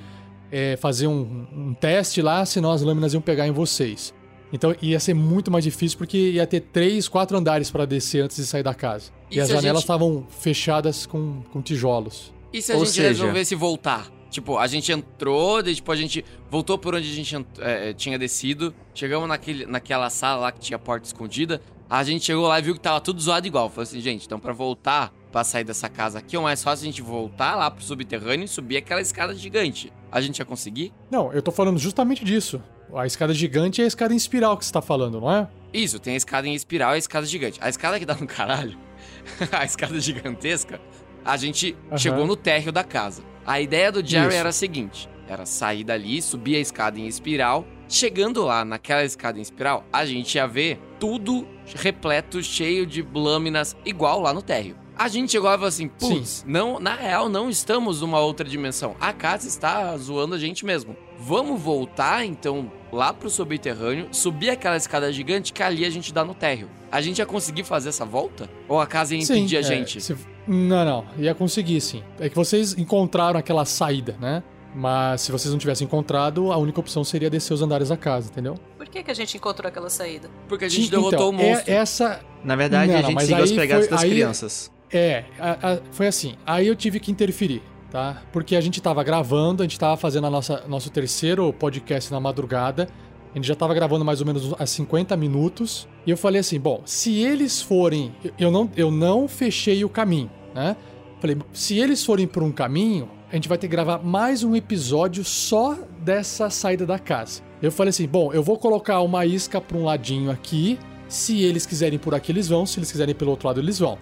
[0.52, 4.14] é, fazer um, um teste lá, senão as lâminas iam pegar em vocês.
[4.54, 8.38] Então ia ser muito mais difícil porque ia ter três, quatro andares para descer antes
[8.38, 9.12] de sair da casa.
[9.30, 12.34] E E, as janelas gente- estavam fechadas com, com tijolos.
[12.54, 14.08] E se a Ou gente seja- resolvesse voltar?
[14.30, 17.94] Tipo, a gente entrou, daí, tipo, a gente voltou por onde a gente ent- é,
[17.94, 22.60] tinha descido, chegamos naquele, naquela sala lá que tinha porta escondida, a gente chegou lá
[22.60, 23.70] e viu que tava tudo zoado igual.
[23.70, 26.86] Falou assim, gente, então pra voltar, pra sair dessa casa aqui, é mais fácil a
[26.88, 29.94] gente voltar lá pro subterrâneo e subir aquela escada gigante.
[30.12, 30.92] A gente ia conseguir?
[31.12, 32.62] Não, eu tô falando justamente disso.
[32.94, 35.48] A escada gigante é a escada em espiral que você tá falando, não é?
[35.74, 37.60] Isso, tem a escada em espiral e a escada gigante.
[37.62, 38.78] A escada que dá no caralho,
[39.52, 40.80] a escada gigantesca,
[41.24, 41.98] a gente Aham.
[41.98, 43.24] chegou no térreo da casa.
[43.46, 44.38] A ideia do Jerry Isso.
[44.38, 47.66] era a seguinte: era sair dali, subir a escada em espiral.
[47.88, 53.76] Chegando lá naquela escada em espiral, a gente ia ver tudo repleto, cheio de lâminas,
[53.86, 54.76] igual lá no térreo.
[54.98, 58.96] A gente chegou e falou assim: putz, não, na real, não estamos numa outra dimensão.
[59.00, 60.96] A casa está zoando a gente mesmo.
[61.20, 66.24] Vamos voltar, então, lá pro subterrâneo, subir aquela escada gigante que ali a gente dá
[66.24, 66.70] no térreo.
[66.92, 68.50] A gente ia conseguir fazer essa volta?
[68.68, 70.02] Ou a casa ia impedir a é, gente?
[70.02, 70.16] se-
[70.48, 71.06] Não, não.
[71.18, 72.04] Ia conseguir, sim.
[72.20, 74.44] É que vocês encontraram aquela saída, né?
[74.78, 78.30] Mas se vocês não tivessem encontrado, a única opção seria descer os andares da casa,
[78.30, 78.56] entendeu?
[78.78, 80.30] Por que, que a gente encontrou aquela saída?
[80.50, 81.72] Porque a gente Então, derrotou o é- monstro.
[81.74, 84.72] essa Na verdade, Não, a gente seguiu as pegadas foi- das aí- crianças.
[84.92, 86.36] É, a- a- foi assim.
[86.46, 88.22] Aí eu tive que interferir, tá?
[88.32, 92.20] Porque a gente tava gravando, a gente tava fazendo a nossa, nosso terceiro podcast na
[92.20, 92.88] madrugada.
[93.36, 95.88] Gente já tava gravando mais ou menos há 50 minutos.
[96.06, 98.14] E eu falei assim: bom, se eles forem.
[98.40, 100.76] eu- não, eu não fechei o caminho, né?
[101.20, 104.56] Falei, se eles forem por um caminho, a gente vai ter que gravar mais um
[104.56, 107.42] episódio só dessa saída da casa.
[107.62, 110.80] Eu falei assim: bom, eu vou colocar uma isca pra um ladinho aqui.
[111.08, 112.66] Se eles quiserem por aqui, eles vão.
[112.66, 113.98] Se eles quiserem pelo outro lado, eles vão.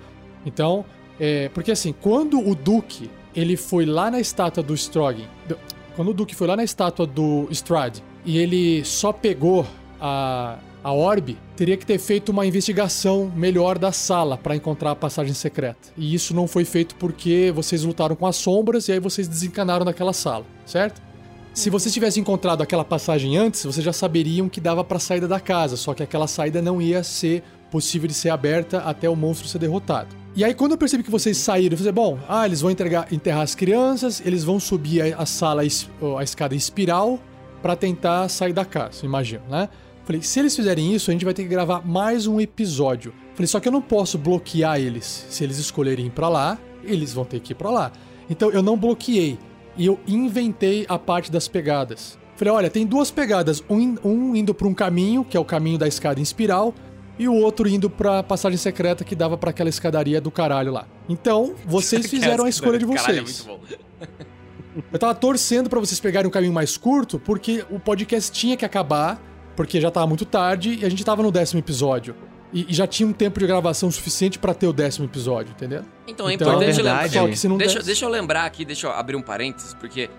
[0.46, 0.86] Então,
[1.20, 5.26] é, porque assim, quando o Duque ele foi lá na estátua do Strogan,
[5.96, 9.66] quando o Duque foi lá na estátua do Strad e ele só pegou
[10.00, 14.96] a, a orbe, teria que ter feito uma investigação melhor da sala para encontrar a
[14.96, 15.89] passagem secreta.
[15.98, 19.86] E isso não foi feito porque vocês lutaram com as sombras e aí vocês desencanaram
[19.86, 21.02] daquela sala, certo?
[21.54, 25.39] Se vocês tivessem encontrado aquela passagem antes, vocês já saberiam que dava pra saída da
[25.39, 29.48] casa, só que aquela saída não ia ser possível de ser aberta até o monstro
[29.48, 30.22] ser derrotado.
[30.36, 33.12] E aí, quando eu percebi que vocês saíram, eu falei, bom, ah, eles vão entregar,
[33.14, 37.20] enterrar as crianças, eles vão subir a, a sala, a escada espiral
[37.62, 39.70] pra tentar sair da casa, imagino, né?
[40.04, 43.14] Falei, se eles fizerem isso, a gente vai ter que gravar mais um episódio.
[43.36, 45.26] Falei, só que eu não posso bloquear eles.
[45.30, 47.92] Se eles escolherem ir pra lá, eles vão ter que ir pra lá.
[48.28, 49.38] Então eu não bloqueei.
[49.78, 52.18] E eu inventei a parte das pegadas.
[52.36, 53.64] Falei, olha, tem duas pegadas.
[53.70, 56.74] Um, um indo pra um caminho, que é o caminho da escada em espiral,
[57.18, 60.86] e o outro indo pra passagem secreta que dava pra aquela escadaria do caralho lá.
[61.07, 63.45] Então, vocês fizeram a escolha de Caralho, é vocês.
[63.45, 63.76] muito bom.
[64.91, 68.66] Eu tava torcendo pra vocês pegarem um caminho mais curto, porque o podcast tinha que
[68.66, 69.22] acabar,
[69.55, 72.16] porque já tava muito tarde e a gente tava no décimo episódio.
[72.51, 75.84] E, e já tinha um tempo de gravação suficiente pra ter o décimo episódio, entendeu?
[76.07, 77.22] Então é Então, importante verdade, lembrar.
[77.22, 79.74] Só que se não Deixa, desse- deixa eu lembrar aqui, deixa eu abrir um parênteses,
[79.76, 80.09] porque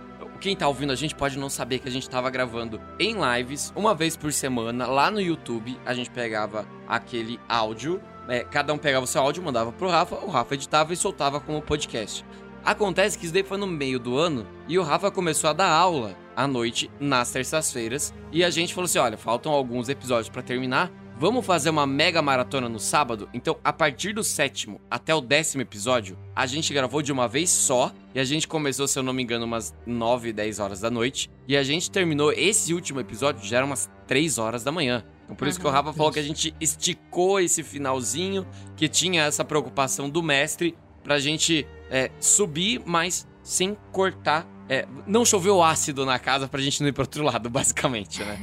[0.45, 3.72] quem tá ouvindo a gente pode não saber que a gente tava gravando em lives,
[3.74, 5.74] uma vez por semana, lá no YouTube.
[5.86, 10.16] A gente pegava aquele áudio, é, cada um pegava o seu áudio, mandava pro Rafa,
[10.16, 12.22] o Rafa editava e soltava como podcast.
[12.62, 15.70] Acontece que isso daí foi no meio do ano e o Rafa começou a dar
[15.70, 20.42] aula à noite nas terças-feiras e a gente falou assim: olha, faltam alguns episódios pra
[20.42, 20.92] terminar.
[21.17, 23.29] Vamos fazer uma mega maratona no sábado?
[23.33, 27.51] Então, a partir do sétimo até o décimo episódio, a gente gravou de uma vez
[27.51, 27.93] só.
[28.12, 31.31] E a gente começou, se eu não me engano, umas 9, 10 horas da noite.
[31.47, 35.05] E a gente terminou esse último episódio, já era umas 3 horas da manhã.
[35.25, 38.45] Então, por isso que o Rafa falou que a gente esticou esse finalzinho,
[38.77, 44.47] que tinha essa preocupação do mestre, pra gente é, subir, mas sem cortar.
[44.69, 48.39] É, não choveu ácido na casa pra gente não ir pro outro lado, basicamente, né?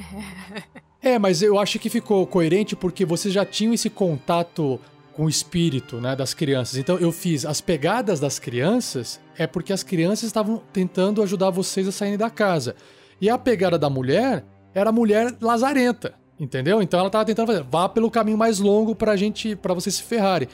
[1.04, 4.80] É, mas eu acho que ficou coerente porque vocês já tinham esse contato
[5.14, 6.78] com o espírito, né, das crianças.
[6.78, 11.88] Então eu fiz as pegadas das crianças é porque as crianças estavam tentando ajudar vocês
[11.88, 12.76] a saírem da casa.
[13.20, 16.82] E a pegada da mulher era a mulher lazarenta, entendeu?
[16.82, 20.04] Então ela tava tentando fazer, vá pelo caminho mais longo pra gente, para vocês se
[20.04, 20.48] ferrarem.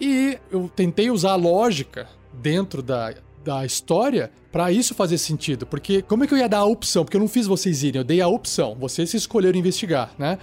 [0.00, 3.14] E eu tentei usar a lógica dentro da,
[3.44, 5.66] da história pra isso fazer sentido.
[5.66, 7.04] Porque como é que eu ia dar a opção?
[7.04, 8.74] Porque eu não fiz vocês irem, eu dei a opção.
[8.78, 10.38] Vocês se escolheram investigar, né?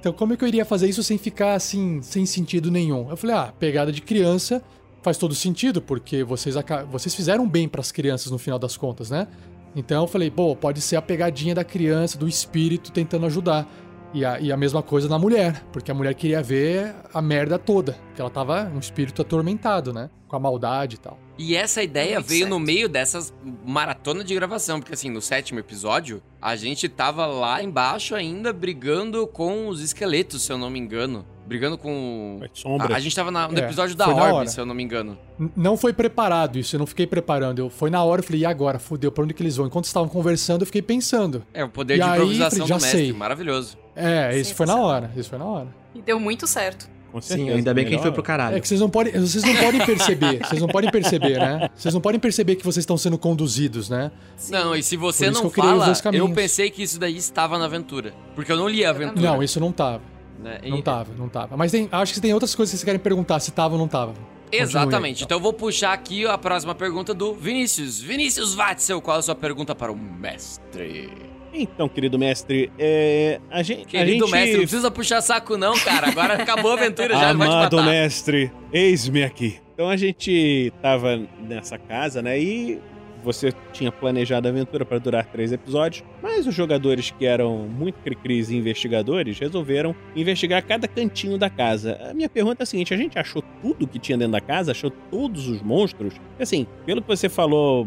[0.00, 3.10] Então como é que eu iria fazer isso sem ficar assim, sem sentido nenhum?
[3.10, 4.62] Eu falei, ah, pegada de criança
[5.02, 6.56] faz todo sentido, porque vocês,
[6.90, 9.28] vocês fizeram bem pras crianças no final das contas, né?
[9.74, 13.68] Então eu falei, pô, pode ser a pegadinha da criança, do espírito tentando ajudar.
[14.14, 17.58] E a, e a mesma coisa na mulher, porque a mulher queria ver a merda
[17.58, 17.96] toda.
[18.14, 20.08] Que ela tava um espírito atormentado, né?
[20.26, 21.18] Com a maldade e tal.
[21.38, 22.66] E essa ideia Muito veio no certo.
[22.66, 23.32] meio dessas
[23.64, 29.26] maratona de gravação, porque assim, no sétimo episódio, a gente tava lá embaixo ainda brigando
[29.26, 31.26] com os esqueletos, se eu não me engano.
[31.46, 32.40] Brigando com.
[32.42, 32.90] As sombras.
[32.90, 34.48] A, a gente tava na- no É, episódio da Orbe, hora.
[34.48, 35.16] se eu não me engano.
[35.38, 37.60] N- Não foi preparado isso, eu não fiquei preparando.
[37.60, 38.78] Eu, foi na hora, eu falei, e agora?
[38.80, 39.66] Fudeu, pra onde que eles vão?
[39.66, 41.44] Enquanto estavam conversando, eu fiquei pensando.
[41.54, 43.00] É, o poder E de aí, improvisação falei, já do mestre.
[43.00, 43.12] sei.
[43.12, 43.78] Maravilhoso.
[43.94, 45.68] É, isso foi na hora, isso foi na hora.
[45.94, 46.88] E deu muito certo.
[47.16, 48.56] Com Sim, certeza, ainda bem que a gente foi pro caralho.
[48.58, 51.70] É que vocês não podem, vocês não podem perceber, vocês não podem perceber, né?
[51.74, 54.12] Vocês não podem perceber que vocês estão sendo conduzidos, né?
[54.50, 58.12] Não, e se você não eu fala, eu pensei que isso daí estava na aventura.
[58.34, 59.18] Porque eu não li a aventura.
[59.30, 60.02] Não, isso não tava.
[60.38, 60.58] né?
[60.62, 61.56] E- Não tava, não tava.
[61.56, 63.88] Mas tem, acho que tem outras coisas que vocês querem perguntar, se tava ou não
[63.88, 64.12] tava.
[64.52, 65.24] Aí, Exatamente.
[65.24, 67.98] Então eu vou puxar aqui a próxima pergunta do Vinícius.
[67.98, 71.10] Vinícius Watzel, qual é a sua pergunta para o mestre?
[71.58, 73.96] Então, querido mestre, é, a gente.
[73.96, 74.32] a Querido gente...
[74.32, 76.08] mestre, não precisa puxar saco não, cara.
[76.08, 77.88] Agora acabou a aventura, já ele vai te Amado matar.
[77.90, 79.58] mestre, eis-me aqui.
[79.74, 82.38] Então a gente tava nessa casa, né?
[82.38, 82.78] E
[83.22, 87.96] você tinha planejado a aventura para durar três episódios, mas os jogadores que eram muito
[87.96, 91.98] cri-cris e investigadores resolveram investigar cada cantinho da casa.
[92.08, 94.70] A minha pergunta é a seguinte: a gente achou tudo que tinha dentro da casa?
[94.70, 96.14] Achou todos os monstros?
[96.38, 97.86] Assim, pelo que você falou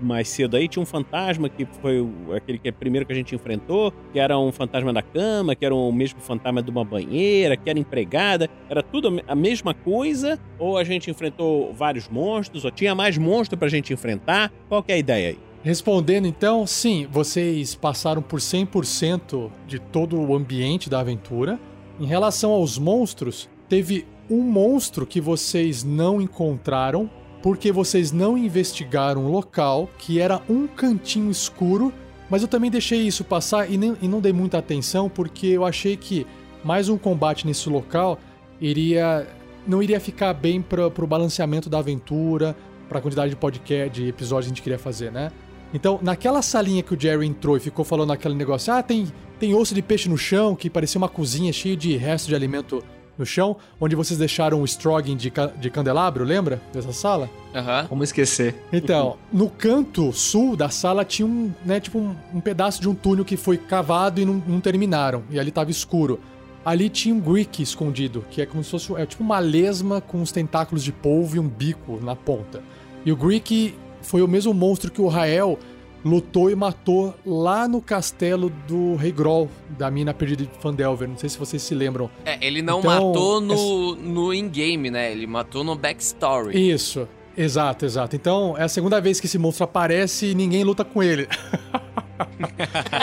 [0.00, 3.34] mais cedo aí, tinha um fantasma que foi aquele que é primeiro que a gente
[3.34, 7.56] enfrentou, que era um fantasma da cama, que era o mesmo fantasma de uma banheira,
[7.56, 8.48] que era empregada.
[8.68, 10.38] Era tudo a mesma coisa?
[10.58, 12.64] Ou a gente enfrentou vários monstros?
[12.64, 14.52] Ou tinha mais monstro pra gente enfrentar?
[14.68, 15.38] Qual que é a ideia aí?
[15.62, 21.58] Respondendo então, sim, vocês passaram por 100% de todo o ambiente da aventura.
[21.98, 27.10] Em relação aos monstros, teve um monstro que vocês não encontraram
[27.42, 31.92] porque vocês não investigaram o local, que era um cantinho escuro,
[32.28, 35.64] mas eu também deixei isso passar e, nem- e não dei muita atenção porque eu
[35.64, 36.26] achei que
[36.64, 38.18] mais um combate nesse local
[38.60, 39.26] iria
[39.66, 42.56] não iria ficar bem para o balanceamento da aventura,
[42.88, 45.30] para a quantidade de podcast, de episódios que a gente queria fazer, né?
[45.74, 49.06] Então, naquela salinha que o Jerry entrou e ficou falando aquele negócio, ah, tem,
[49.38, 52.82] tem osso de peixe no chão, que parecia uma cozinha cheia de resto de alimento
[53.18, 56.60] no chão, onde vocês deixaram o Strogging de, ca- de candelabro, lembra?
[56.72, 57.28] Dessa sala?
[57.54, 57.86] Aham.
[57.88, 58.54] Como esquecer?
[58.72, 62.94] Então, no canto sul da sala tinha um, né, tipo um, um pedaço de um
[62.94, 66.20] túnel que foi cavado e não, não terminaram, e ali tava escuro.
[66.64, 70.18] Ali tinha um Greek escondido, que é como se fosse é tipo uma lesma com
[70.20, 72.62] uns tentáculos de polvo e um bico na ponta.
[73.06, 75.58] E o Greek foi o mesmo monstro que o Rael
[76.04, 81.08] lutou e matou lá no castelo do Rei Groll, da mina perdida de Fandelver.
[81.08, 82.10] Não sei se vocês se lembram.
[82.24, 85.10] É, ele não Então, matou no, no in-game, né?
[85.12, 86.70] Ele matou no backstory.
[86.70, 88.14] Isso, exato, exato.
[88.16, 91.28] Então é a segunda vez que esse monstro aparece e ninguém luta com ele.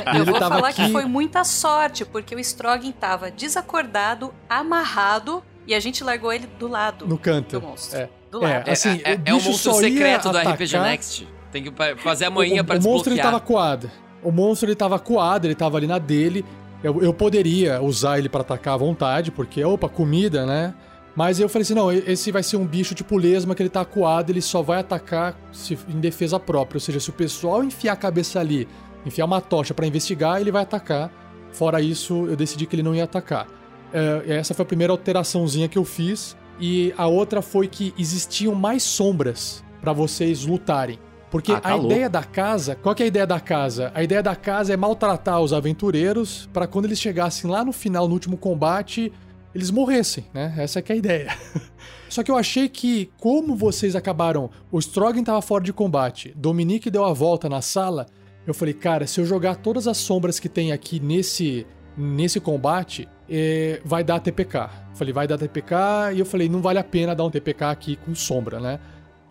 [0.08, 5.42] Eu Ele vou falar aqui- que foi muita sorte, porque o Strogan tava desacordado, amarrado,
[5.66, 7.60] e a gente largou ele do lado No canto.
[7.60, 7.98] do monstro.
[8.00, 8.10] É.
[8.30, 8.68] Do É, lado.
[8.68, 11.28] É, assim, é, o é o bicho monstro só ia secreto do atacar- RPG Next.
[11.56, 13.32] Tem que fazer a manhinha o, pra o monstro ele desbloquear.
[13.32, 13.90] tava coado.
[14.22, 16.44] O monstro ele tava coado, ele tava ali na dele.
[16.84, 20.74] Eu, eu poderia usar ele pra atacar à vontade, porque, opa, comida, né?
[21.16, 23.80] Mas eu falei assim: não, esse vai ser um bicho tipo lesma que ele tá
[23.82, 26.76] acuado, ele só vai atacar se- em defesa própria.
[26.76, 28.68] Ou seja, se o pessoal enfiar a cabeça ali,
[29.06, 31.10] enfiar uma tocha pra investigar, ele vai atacar.
[31.54, 33.48] Fora isso, eu decidi que ele não ia atacar.
[33.94, 36.36] É, essa foi a primeira alteraçãozinha que eu fiz.
[36.60, 41.00] E a outra foi que existiam mais sombras pra vocês lutarem.
[41.36, 41.92] Porque Ah, tá a louco.
[41.92, 43.92] ideia da casa, qual que é a ideia da casa?
[43.94, 48.08] A ideia da casa é maltratar os aventureiros pra quando eles chegassem lá no final,
[48.08, 49.12] no último combate,
[49.54, 50.54] eles morressem, né?
[50.58, 51.38] Essa que é a ideia.
[52.08, 56.90] Só que eu achei que, como vocês acabaram, o Strogan tava fora de combate, Dominique
[56.90, 58.06] deu a volta na sala,
[58.48, 61.68] eu falei, cara, se eu jogar todas as sombras que tem aqui nesse
[61.98, 64.70] nesse combate, é, vai dar TPK.
[64.94, 65.76] Falei, vai dar TPK,
[66.14, 68.80] e eu falei, não vale a pena dar um TPK aqui com sombra, né?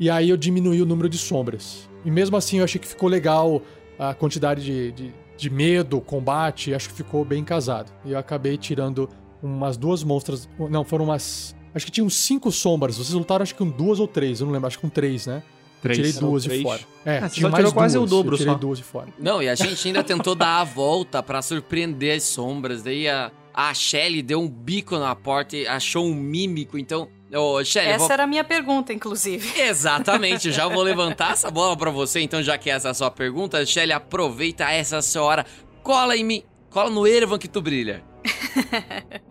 [0.00, 1.88] E aí eu diminuí o número de sombras.
[2.04, 3.62] E mesmo assim eu achei que ficou legal
[3.98, 7.90] a quantidade de, de, de medo, combate, acho que ficou bem casado.
[8.04, 9.08] E eu acabei tirando
[9.42, 10.48] umas duas monstras.
[10.70, 11.54] Não, foram umas.
[11.74, 12.96] Acho que tinham cinco sombras.
[12.96, 15.26] Vocês lutaram acho que com duas ou três, eu não lembro, acho que com três,
[15.26, 15.42] né?
[15.82, 15.98] Três.
[15.98, 16.62] Eu tirei Eram duas de três.
[16.62, 16.80] fora.
[17.04, 18.10] É, Ah, tinha só mais tirou quase duas.
[18.10, 18.58] o dobro eu tirei só.
[18.58, 19.08] duas de fora.
[19.18, 22.82] Não, e a gente ainda tentou dar a volta pra surpreender as sombras.
[22.82, 26.78] Daí a, a Shelly deu um bico na porta e achou um mímico.
[26.78, 28.12] Então, ô, Shelly, Essa vou...
[28.12, 29.52] era a minha pergunta, inclusive.
[29.60, 32.20] Exatamente, já vou levantar essa bola pra você.
[32.20, 35.46] Então, já que essa é a sua pergunta, Shelly, aproveita essa sua hora.
[35.82, 38.02] Cola em mim, cola no Ervan que tu brilha.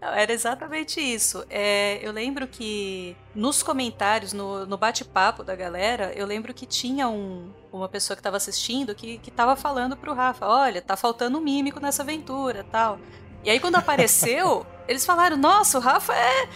[0.00, 1.44] Não, era exatamente isso.
[1.48, 7.08] É, eu lembro que nos comentários, no, no bate-papo da galera, eu lembro que tinha
[7.08, 11.38] um- uma pessoa que estava assistindo que, que tava falando pro Rafa: olha, tá faltando
[11.38, 12.98] um mímico nessa aventura tal.
[13.42, 16.48] E aí, quando apareceu, eles falaram: nossa, o Rafa é.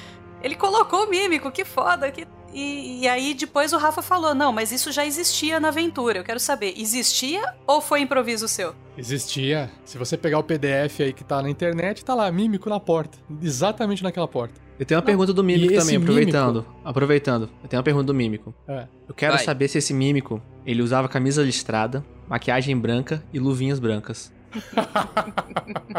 [0.42, 2.10] Ele colocou o mímico, que foda.
[2.10, 2.26] Que...
[2.52, 6.18] E, e aí, depois o Rafa falou: não, mas isso já existia na aventura.
[6.18, 8.74] Eu quero saber, existia ou foi improviso seu?
[8.96, 9.70] Existia.
[9.84, 13.18] Se você pegar o PDF aí que tá na internet, tá lá, mímico na porta.
[13.42, 14.60] Exatamente naquela porta.
[14.78, 16.66] Eu tenho uma pergunta do mímico E esse também, aproveitando.
[16.84, 17.50] Aproveitando.
[17.62, 18.54] Eu tenho uma pergunta do mímico.
[18.66, 18.86] É.
[19.08, 19.44] Eu quero Vai.
[19.44, 24.32] saber se esse mímico, ele usava camisa listrada, maquiagem branca e luvinhas brancas.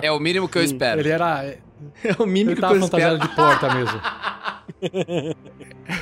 [0.01, 1.01] É o mínimo que eu espero.
[1.01, 1.55] Ele era.
[2.03, 2.91] É o mímico Ele que tava espero.
[2.91, 4.01] fantasiado de porta mesmo.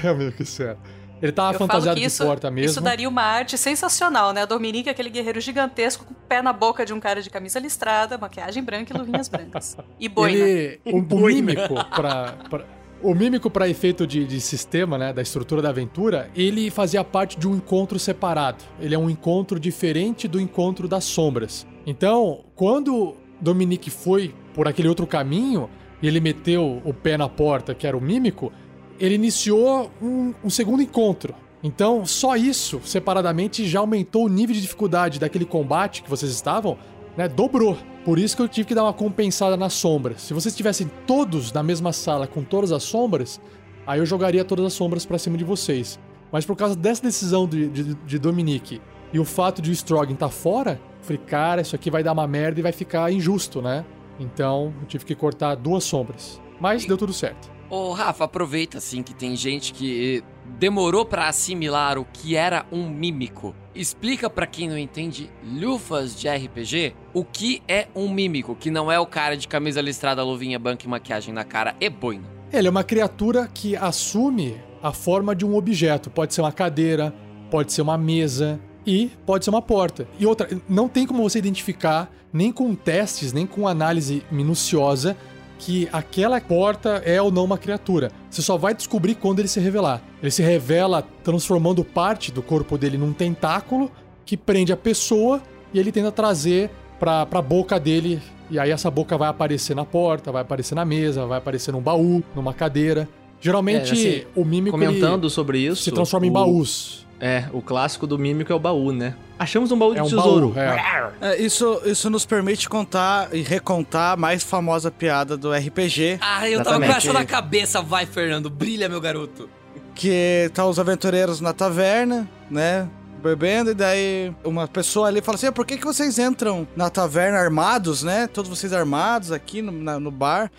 [0.04, 0.78] é meio que sério.
[1.20, 2.70] Ele tava Eu fantasiado que de isso, porta mesmo.
[2.70, 4.44] isso daria uma arte sensacional, né?
[4.44, 7.58] A Dominique, aquele guerreiro gigantesco, com o pé na boca de um cara de camisa
[7.60, 9.76] listrada, maquiagem branca e luvinhas brancas.
[10.00, 10.38] E boina.
[10.38, 12.66] Ele, o, o mímico pra, pra-
[13.02, 17.38] o mímico para efeito de, de sistema, né, da estrutura da aventura, ele fazia parte
[17.40, 18.64] de um encontro separado.
[18.80, 21.66] Ele é um encontro diferente do encontro das sombras.
[21.86, 25.70] Então, quando Dominique foi por aquele outro caminho
[26.02, 28.52] e ele meteu o pé na porta, que era o mímico,
[29.00, 31.36] ele iniciou um, um segundo encontro.
[31.64, 36.76] Então, só isso, separadamente, já aumentou o nível de dificuldade daquele combate que vocês estavam,
[37.16, 37.28] né?
[37.28, 37.78] Dobrou.
[38.04, 40.24] Por isso que eu tive que dar uma compensada nas sombras.
[40.24, 43.40] Se vocês estivessem todos na mesma sala com todas as sombras,
[43.86, 46.00] aí eu jogaria todas as sombras pra cima de vocês.
[46.32, 48.82] Mas por causa dessa decisão de, de, de Dominique
[49.14, 52.14] e o fato de o Strogan estar fora, eu falei, cara, isso aqui vai dar
[52.14, 53.86] uma merda e vai ficar injusto, né?
[54.20, 56.42] Então eu tive que cortar duas sombras.
[56.60, 57.52] Mas deu tudo certo.
[57.70, 60.24] Ô, Rafa, aproveita assim que tem gente que
[60.58, 63.54] demorou pra assimilar o que era um mímico.
[63.76, 68.90] Explica pra quem não entende lufas de RPG o que é um mímico, que não
[68.90, 72.26] é o cara de camisa listrada, luvinha, banca e maquiagem na cara e boina.
[72.54, 76.10] Ele é uma criatura que assume a forma de um objeto.
[76.10, 77.14] Pode ser uma cadeira,
[77.52, 80.08] pode ser uma mesa e pode ser uma porta.
[80.18, 85.16] E outra, não tem como você identificar, nem com testes, nem com análise minuciosa,
[85.60, 88.12] que aquela porta é ou não uma criatura.
[88.30, 90.02] Você só vai descobrir quando ele se revelar.
[90.22, 93.92] Ele se revela transformando parte do corpo dele num tentáculo
[94.26, 95.42] que prende a pessoa
[95.74, 96.70] e ele tenta trazer
[97.00, 98.22] pra, pra boca dele.
[98.52, 101.82] E aí essa boca vai aparecer na porta, vai aparecer na mesa, vai aparecer num
[101.82, 103.10] baú, numa cadeira.
[103.42, 105.82] Geralmente É, assim, o mímico Comentando sobre isso.
[105.84, 107.07] se transforma em o- baús.
[107.20, 109.16] É, o clássico do mímico é o baú, né?
[109.40, 110.50] Achamos um baú de É um tesouro.
[110.50, 111.12] baú, é.
[111.34, 116.48] É, isso, isso nos permite contar e recontar a mais famosa piada do RPG, Ah,
[116.48, 116.98] eu tava com Exatamente.
[116.98, 117.82] essa na cabeça.
[117.82, 119.50] Vai, Fernando, brilha, meu garoto.
[119.96, 122.88] que tá os aventureiros na taverna, né?
[123.20, 126.88] bebendo, e daí uma pessoa ali fala assim: "Ah, por que, que vocês entram na
[126.88, 128.28] taverna armados, né?
[128.28, 130.52] Todos vocês armados aqui no, na- no bar.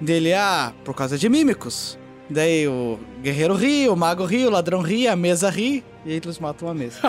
[0.00, 1.96] Dele, ah, por causa de mímicos.
[2.30, 6.16] Daí o guerreiro ri, o mago ri, o ladrão ri, a mesa ri, e aí
[6.16, 7.00] eles matam a mesa.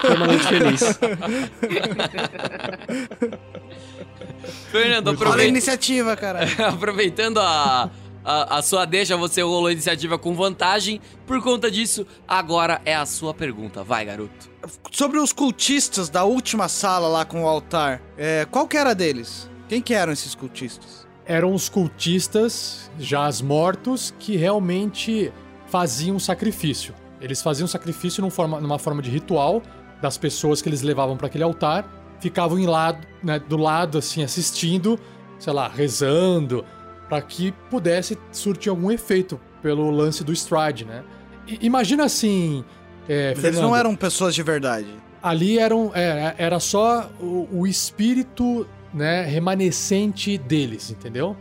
[0.00, 0.98] Foi uma noite feliz.
[4.70, 6.40] Fernando, Olha a aproveita, iniciativa, cara.
[6.68, 7.90] aproveitando a,
[8.24, 11.00] a, a sua deixa, você rolou a iniciativa com vantagem.
[11.26, 13.82] Por conta disso, agora é a sua pergunta.
[13.82, 14.48] Vai, garoto.
[14.92, 19.50] Sobre os cultistas da última sala lá com o altar, é, qual que era deles?
[19.68, 20.97] Quem que eram esses cultistas?
[21.28, 25.30] Eram os cultistas, já mortos, que realmente
[25.66, 26.94] faziam sacrifício.
[27.20, 29.62] Eles faziam sacrifício num forma- numa forma de ritual
[30.00, 31.86] das pessoas que eles levavam para aquele altar,
[32.18, 34.98] ficavam em lado, né, do lado, assim, assistindo,
[35.38, 36.64] sei lá, rezando,
[37.08, 41.04] para que pudesse surtir algum efeito pelo lance do Stride, né?
[41.46, 42.64] I- imagina assim.
[43.08, 44.88] é, Mas eles não Fernando, eram pessoas de verdade.
[45.22, 48.66] Ali eram, é, era só o, o espírito
[48.98, 51.36] né, remanescente deles, entendeu?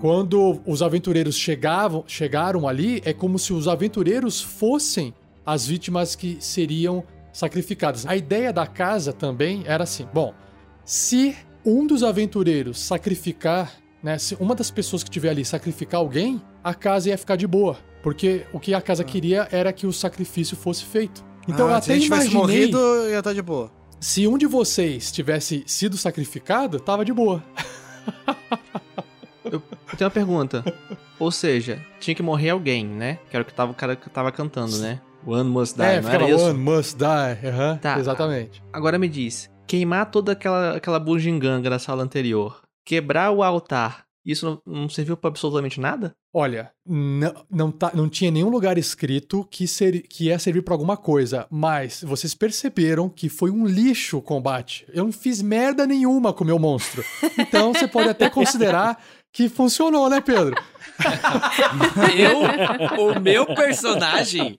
[0.00, 5.12] Quando os aventureiros chegavam, chegaram ali, é como se os aventureiros fossem
[5.44, 8.06] as vítimas que seriam sacrificadas.
[8.06, 10.32] A ideia da casa também era assim: bom,
[10.84, 13.72] se um dos aventureiros sacrificar,
[14.02, 17.46] né, se uma das pessoas que estiver ali sacrificar alguém, a casa ia ficar de
[17.46, 21.24] boa, porque o que a casa queria era que o sacrifício fosse feito.
[21.48, 23.70] Então eu Ah, se até ele tivesse imaginei morrido, ia estar de boa.
[24.00, 27.42] Se um de vocês tivesse sido sacrificado, tava de boa.
[29.44, 29.62] Eu
[29.96, 30.64] tenho uma pergunta.
[31.18, 33.18] Ou seja, tinha que morrer alguém, né?
[33.30, 35.00] Que era o que tava, o cara que tava cantando, né?
[35.24, 36.44] One must die, é, não era isso?
[36.44, 37.48] one must die.
[37.48, 37.98] aham, Tá.
[37.98, 38.62] Exatamente.
[38.72, 44.60] Agora me diz, queimar toda aquela, aquela bugiganga da sala anterior, quebrar o altar, isso
[44.66, 46.14] não, não serviu pra absolutamente nada?
[46.34, 50.74] Olha, não, não, tá, não tinha nenhum lugar escrito que, ser, que ia servir pra
[50.74, 54.84] alguma coisa, mas vocês perceberam que foi um lixo o combate.
[54.92, 57.04] Eu não fiz merda nenhuma com o meu monstro.
[57.38, 59.00] Então você pode até considerar
[59.32, 60.56] que funcionou, né, Pedro?
[62.16, 64.58] Eu, o meu personagem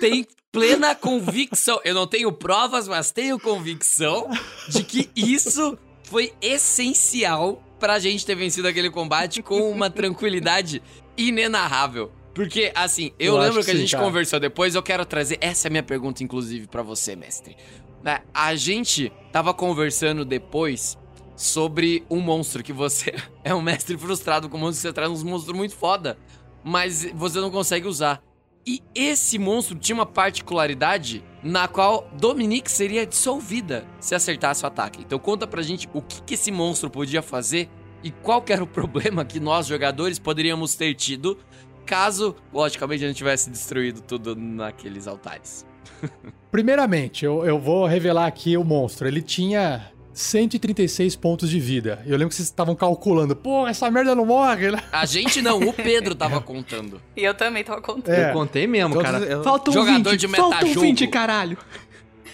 [0.00, 1.80] tem plena convicção.
[1.84, 4.28] Eu não tenho provas, mas tenho convicção
[4.68, 10.82] de que isso foi essencial pra gente ter vencido aquele combate com uma tranquilidade
[11.16, 12.12] inenarrável.
[12.34, 14.04] Porque, assim, eu, Eu lembro que que a gente cara.
[14.04, 15.38] conversou depois, eu quero trazer.
[15.40, 17.56] Essa é a minha pergunta, inclusive, pra você, mestre.
[18.02, 20.96] Né, A gente tava conversando depois
[21.34, 25.22] sobre um monstro que você é um mestre frustrado com monstro que você traz uns
[25.24, 26.16] monstros muito foda,
[26.62, 28.22] mas você não consegue usar.
[28.68, 35.00] E esse monstro tinha uma particularidade na qual Dominique seria dissolvida se acertasse o ataque.
[35.00, 37.70] Então conta pra gente o que, que esse monstro podia fazer
[38.04, 41.38] e qual era o problema que nós jogadores poderíamos ter tido
[41.86, 45.64] caso, logicamente, a gente tivesse destruído tudo naqueles altares.
[46.50, 49.08] Primeiramente, eu, eu vou revelar aqui o monstro.
[49.08, 52.02] Ele tinha 136 pontos de vida.
[52.04, 53.36] Eu lembro que vocês estavam calculando.
[53.36, 54.78] Pô, essa merda não morre, né?
[54.90, 57.00] A gente não, o Pedro tava contando.
[57.16, 58.14] E eu também tava contando.
[58.14, 58.30] É.
[58.30, 59.24] Eu contei mesmo, Todos- cara.
[59.24, 60.80] eu- Faltam Jogador 20, de faltam metajogo.
[60.80, 61.56] 20, caralho.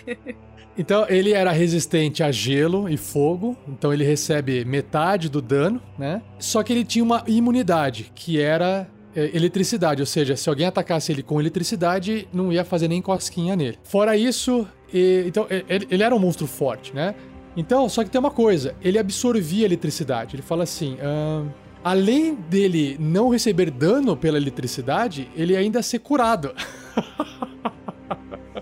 [0.77, 6.21] Então, ele era resistente a gelo e fogo, então ele recebe metade do dano, né?
[6.37, 11.13] Só que ele tinha uma imunidade, que era é, eletricidade, ou seja, se alguém atacasse
[11.13, 13.79] ele com eletricidade, não ia fazer nem cosquinha nele.
[13.85, 17.15] Fora isso, e- então ele, ele era um monstro forte, né?
[17.57, 20.35] Então, só que tem uma coisa, ele absorvia eletricidade.
[20.35, 21.49] Ele fala assim, ahn,
[21.85, 26.53] além dele não receber dano pela eletricidade, ele ia ainda ser curado.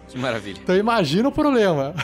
[0.09, 0.61] Que maravilha.
[0.63, 1.95] Então imagina o problema.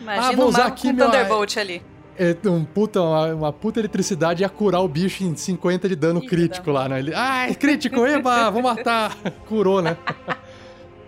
[0.00, 1.82] Imagina Ah, vou o usar aqui com meu- Thunderbolt ali.
[2.18, 6.20] É um puta, uma, uma puta eletricidade ia curar o bicho em 50 de dano
[6.22, 6.98] Ih, crítico lá, né?
[6.98, 9.14] Ele, ai, crítico, eba, vou matar.
[9.48, 9.96] Curou, né?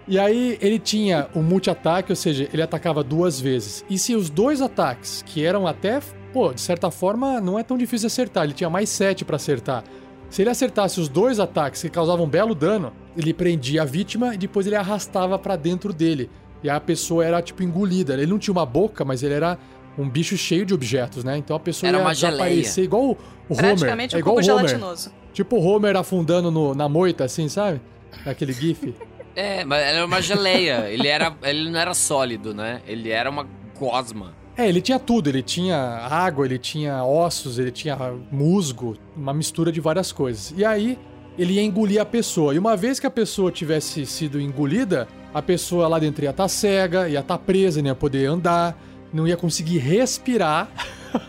[0.09, 3.84] E aí ele tinha o multi-ataque, ou seja, ele atacava duas vezes.
[3.88, 6.00] E se os dois ataques, que eram até,
[6.32, 9.84] pô, de certa forma, não é tão difícil acertar, ele tinha mais sete pra acertar.
[10.29, 14.38] Se ele acertasse os dois ataques que causavam belo dano, ele prendia a vítima e
[14.38, 16.30] depois ele arrastava pra dentro dele.
[16.64, 18.14] E a pessoa era tipo engolida.
[18.14, 19.58] Ele não tinha uma boca, mas ele era
[19.99, 21.37] um bicho cheio de objetos, né?
[21.37, 22.38] Então a pessoa Era ia uma geleia.
[22.38, 23.16] desaparecer igual o
[23.50, 23.66] Homer.
[23.66, 24.68] Praticamente é um igual cubo o Homer.
[24.68, 25.11] gelatinoso.
[25.34, 27.80] Tipo o Homer afundando no- na moita, assim, sabe?
[28.24, 28.95] Naquele gif.
[29.34, 30.88] É, mas era uma geleia.
[30.91, 32.83] ele, era, ele não era sólido, né?
[32.87, 33.46] Ele era uma
[33.79, 34.34] gosma.
[34.57, 35.29] É, ele tinha tudo.
[35.29, 37.96] Ele tinha água, ele tinha ossos, ele tinha
[38.30, 40.54] musgo, uma mistura de várias coisas.
[40.57, 40.99] E aí,
[41.38, 42.54] ele ia engolir a pessoa.
[42.54, 46.49] E uma vez que a pessoa tivesse sido engolida, a pessoa lá dentro ia estar
[46.49, 48.79] cega, ia estar presa, não ia poder andar,
[49.13, 50.71] não ia conseguir respirar.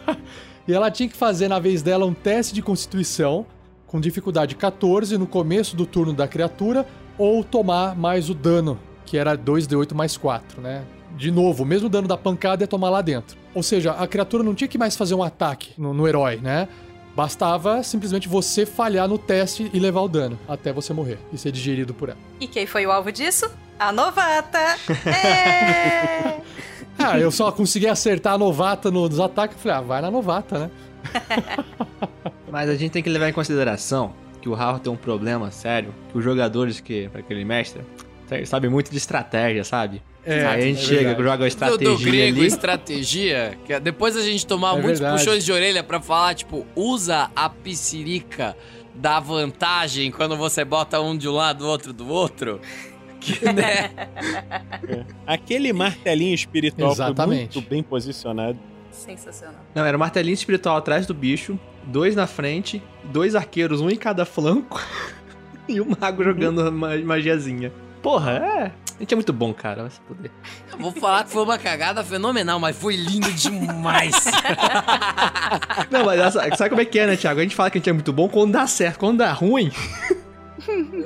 [0.68, 3.46] e ela tinha que fazer, na vez dela, um teste de constituição,
[3.88, 6.86] com dificuldade 14 no começo do turno da criatura,
[7.18, 10.84] ou tomar mais o dano que era 2d8 mais 4, né?
[11.16, 13.38] De novo, o mesmo dano da pancada ia tomar lá dentro.
[13.54, 16.68] Ou seja, a criatura não tinha que mais fazer um ataque no, no herói, né?
[17.16, 21.52] Bastava simplesmente você falhar no teste e levar o dano até você morrer e ser
[21.52, 22.18] digerido por ela.
[22.40, 23.50] E quem foi o alvo disso?
[23.78, 24.78] A novata!
[25.06, 26.42] É!
[26.98, 29.58] Ah, eu só consegui acertar a novata nos ataques.
[29.62, 30.72] Falei, ah, vai na novata, né?
[32.52, 34.14] Mas a gente tem que levar em consideração
[34.44, 37.82] que o Rafa tem um problema sério, que os jogadores que, pra que ele mestra,
[38.46, 40.02] sabem muito de estratégia, sabe?
[40.26, 41.24] É, Aí a gente é chega, verdade.
[41.24, 42.48] joga a Do, estratégia do grego, ali.
[42.48, 45.24] estratégia, que é- depois a gente tomar É muitos verdade.
[45.24, 48.54] puxões de orelha pra falar, tipo, usa a piscirica
[48.94, 52.60] da vantagem quando você bota um de um lado, outro do outro.
[53.22, 53.92] Que, né?
[55.26, 57.54] Aquele martelinho espiritual Exatamente.
[57.54, 58.60] foi muito bem posicionado.
[58.94, 59.62] Sensacional.
[59.76, 63.96] Não, era um martelinho espiritual atrás do bicho, dois na frente, dois arqueiros, um em
[63.96, 64.82] cada flanco,
[65.68, 67.74] e o mago jogando uma magiazinha.
[68.02, 68.72] Porra, é.
[68.96, 69.82] A gente é muito bom, cara.
[69.84, 70.32] Vai se poder.
[70.72, 74.26] Eu vou falar que foi uma cagada fenomenal, mas foi lindo demais.
[75.90, 77.40] Não, mas sabe como é que é, né, Thiago?
[77.40, 79.00] A gente fala que a gente é muito bom quando dá certo.
[79.00, 79.72] Quando dá ruim,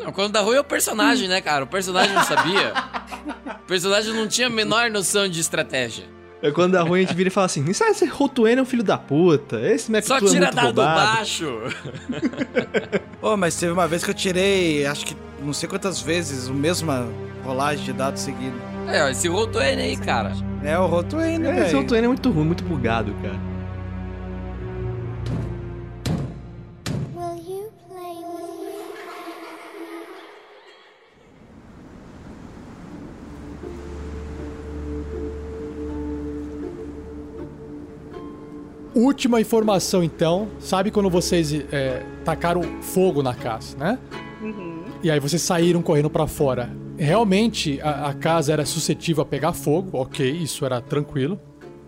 [0.04, 1.64] Não, quando dá ruim é o personagem, né, cara?
[1.64, 2.74] O personagem não sabia.
[3.64, 6.06] O personagem não tinha a menor noção de estratégia.
[6.42, 8.66] É quando dá ruim a gente vira e fala assim: Isso esse Rotuene é um
[8.66, 9.60] filho da puta.
[9.62, 11.60] Esse Mac Só é tira muito dado roubado." baixo.
[13.22, 16.54] Ô, mas teve uma vez que eu tirei, acho que não sei quantas vezes, a
[16.54, 17.08] mesma
[17.44, 18.56] rolagem de dados seguido.
[18.88, 20.32] É, ó, esse Rotoene aí, cara.
[20.64, 21.76] É o Rotuene, É, esse.
[21.76, 23.47] Rotuene é muito ruim, muito bugado, cara.
[38.98, 40.48] Última informação, então.
[40.60, 44.00] Sabe quando vocês é, tacaram fogo na casa, né?
[45.04, 46.76] E aí vocês saíram correndo pra fora.
[46.98, 51.40] Realmente a, a casa era suscetível a pegar fogo, ok, isso era tranquilo.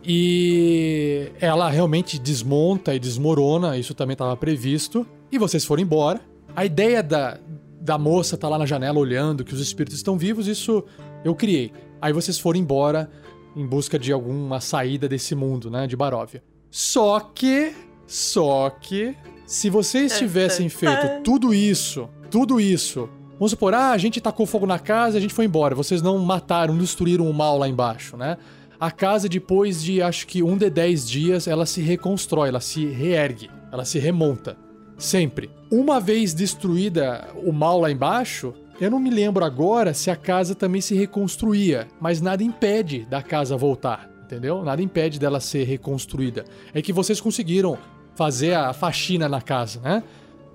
[0.06, 5.04] E ela realmente desmonta e desmorona, isso também estava previsto.
[5.32, 6.22] E vocês foram embora.
[6.56, 7.40] A ideia da,
[7.82, 10.86] da moça tá lá na janela olhando que os espíritos estão vivos, isso
[11.26, 11.72] eu criei.
[12.00, 13.10] Aí vocês foram embora
[13.56, 16.44] em busca de alguma saída desse mundo, né, de Baróvia.
[16.72, 17.74] Só que,
[18.06, 19.16] só que,
[19.46, 24.68] se vocês tivessem feito tudo isso, tudo isso, vamos supor, ah, a gente tacou fogo
[24.68, 28.38] na casa, a gente foi embora, vocês não mataram, destruíram o mal lá embaixo, né?
[28.80, 32.86] A casa, depois de acho que um de dez dias, ela se reconstrói, ela se
[32.86, 34.56] reergue, ela se remonta.
[34.98, 35.50] Sempre.
[35.72, 40.56] Uma vez destruída o mal lá embaixo, eu não me lembro agora se a casa
[40.56, 44.64] também se reconstruía, mas nada impede da casa voltar, entendeu?
[44.64, 46.46] Nada impede dela ser reconstruída.
[46.74, 47.78] É que vocês conseguiram
[48.16, 50.04] fazer a faxina na casa, né?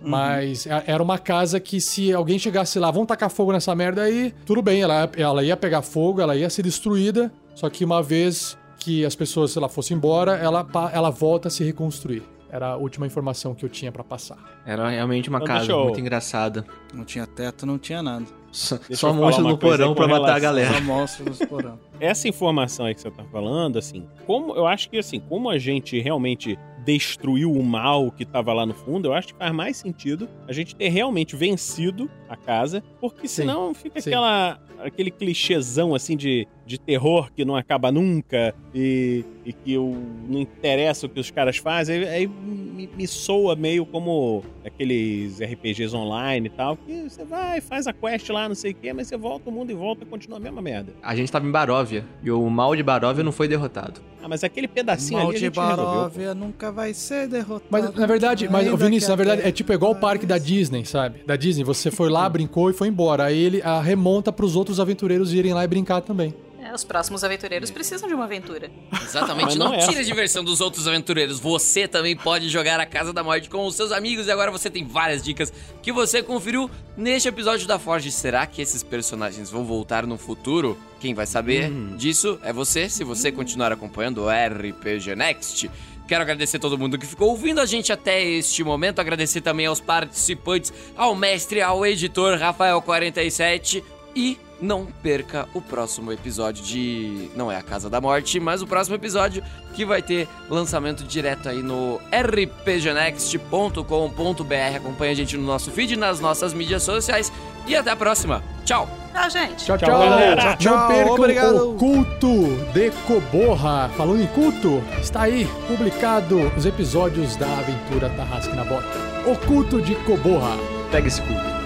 [0.00, 4.02] Mas a- era uma casa que se alguém chegasse lá, vamos tacar fogo nessa merda
[4.02, 8.02] aí, tudo bem, ela, ela ia pegar fogo, ela ia ser destruída, só que uma
[8.02, 12.22] vez que as pessoas, sei lá, fossem embora, ela, ela volta a se reconstruir.
[12.50, 14.36] Era a última informação que eu tinha pra passar.
[14.66, 16.64] Era realmente uma Então, casa deixa eu- muito engraçada.
[16.92, 18.26] Não tinha teto, não tinha nada.
[18.54, 20.74] Só, Deixa só monstro no porão pra matar a galera.
[20.74, 21.76] Só monstro nos porão.
[21.98, 25.58] Essa informação aí que você tá falando, assim, como eu acho que assim, como a
[25.58, 29.76] gente realmente destruiu o mal que tava lá no fundo, eu acho que faz mais
[29.76, 34.10] sentido a gente ter realmente vencido a casa, porque Sim, senão fica sim.
[34.10, 39.96] aquela aquele clichêzão assim de, de terror que não acaba nunca e, e que eu,
[40.28, 45.94] não interessa o que os caras fazem, aí me, me soa meio como aqueles RPGs
[45.94, 49.08] online e tal, que você vai, faz a quest lá, não sei o quê, mas
[49.08, 50.92] você volta o mundo e volta e continua a mesma merda.
[51.02, 54.00] A gente tava em Baróvia e o mal de Baróvia não foi derrotado.
[54.22, 55.84] Ah, mas aquele pedacinho Mal ali a de gente resolveu.
[55.84, 55.92] pô.
[55.92, 57.68] Baróvia nunca vai ser derrotado.
[57.68, 60.86] Mas na verdade, mas Ainda Vinícius, na verdade, é tipo igual o parque da Disney,
[60.86, 61.22] sabe?
[61.26, 63.24] Da Disney, você foi lá, brincou e foi embora.
[63.24, 66.32] Aí ele a, remonta pros outros aventureiros irem lá e brincar também.
[66.64, 68.70] É, os próximos aventureiros precisam de uma aventura.
[69.02, 71.38] Exatamente, não, não é tire a diversão dos outros aventureiros.
[71.38, 74.70] Você também pode jogar a Casa da Morte com os seus amigos e agora você
[74.70, 78.10] tem várias dicas que você conferiu neste episódio da Forge.
[78.10, 80.78] Será que esses personagens vão voltar no futuro?
[80.98, 85.70] Quem vai saber disso é você, se você continuar acompanhando o RPG Next.
[86.08, 89.00] Quero agradecer todo mundo que ficou ouvindo a gente até este momento.
[89.00, 93.82] Agradecer também aos participantes, ao mestre, ao editor Rafael47.
[94.16, 97.28] E não perca o próximo episódio de.
[97.36, 101.48] Não é a Casa da Morte, mas o próximo episódio que vai ter lançamento direto
[101.48, 104.76] aí no rpgnext.com.br.
[104.76, 107.30] Acompanhe a gente no nosso feed, nas nossas mídias sociais.
[107.66, 108.42] E até a próxima.
[108.64, 108.88] Tchau!
[109.12, 109.64] Tchau, gente.
[109.64, 110.00] Tchau, Tchau, tchau.
[110.00, 110.44] galera.
[110.44, 111.70] Não Tchau, percam obrigado.
[111.70, 113.90] o culto de Coborra.
[113.96, 118.88] Falando em culto, está aí publicado os episódios da aventura Tarrasque na Bota.
[119.26, 120.56] O culto de Coborra.
[120.90, 121.63] Pega esse cu.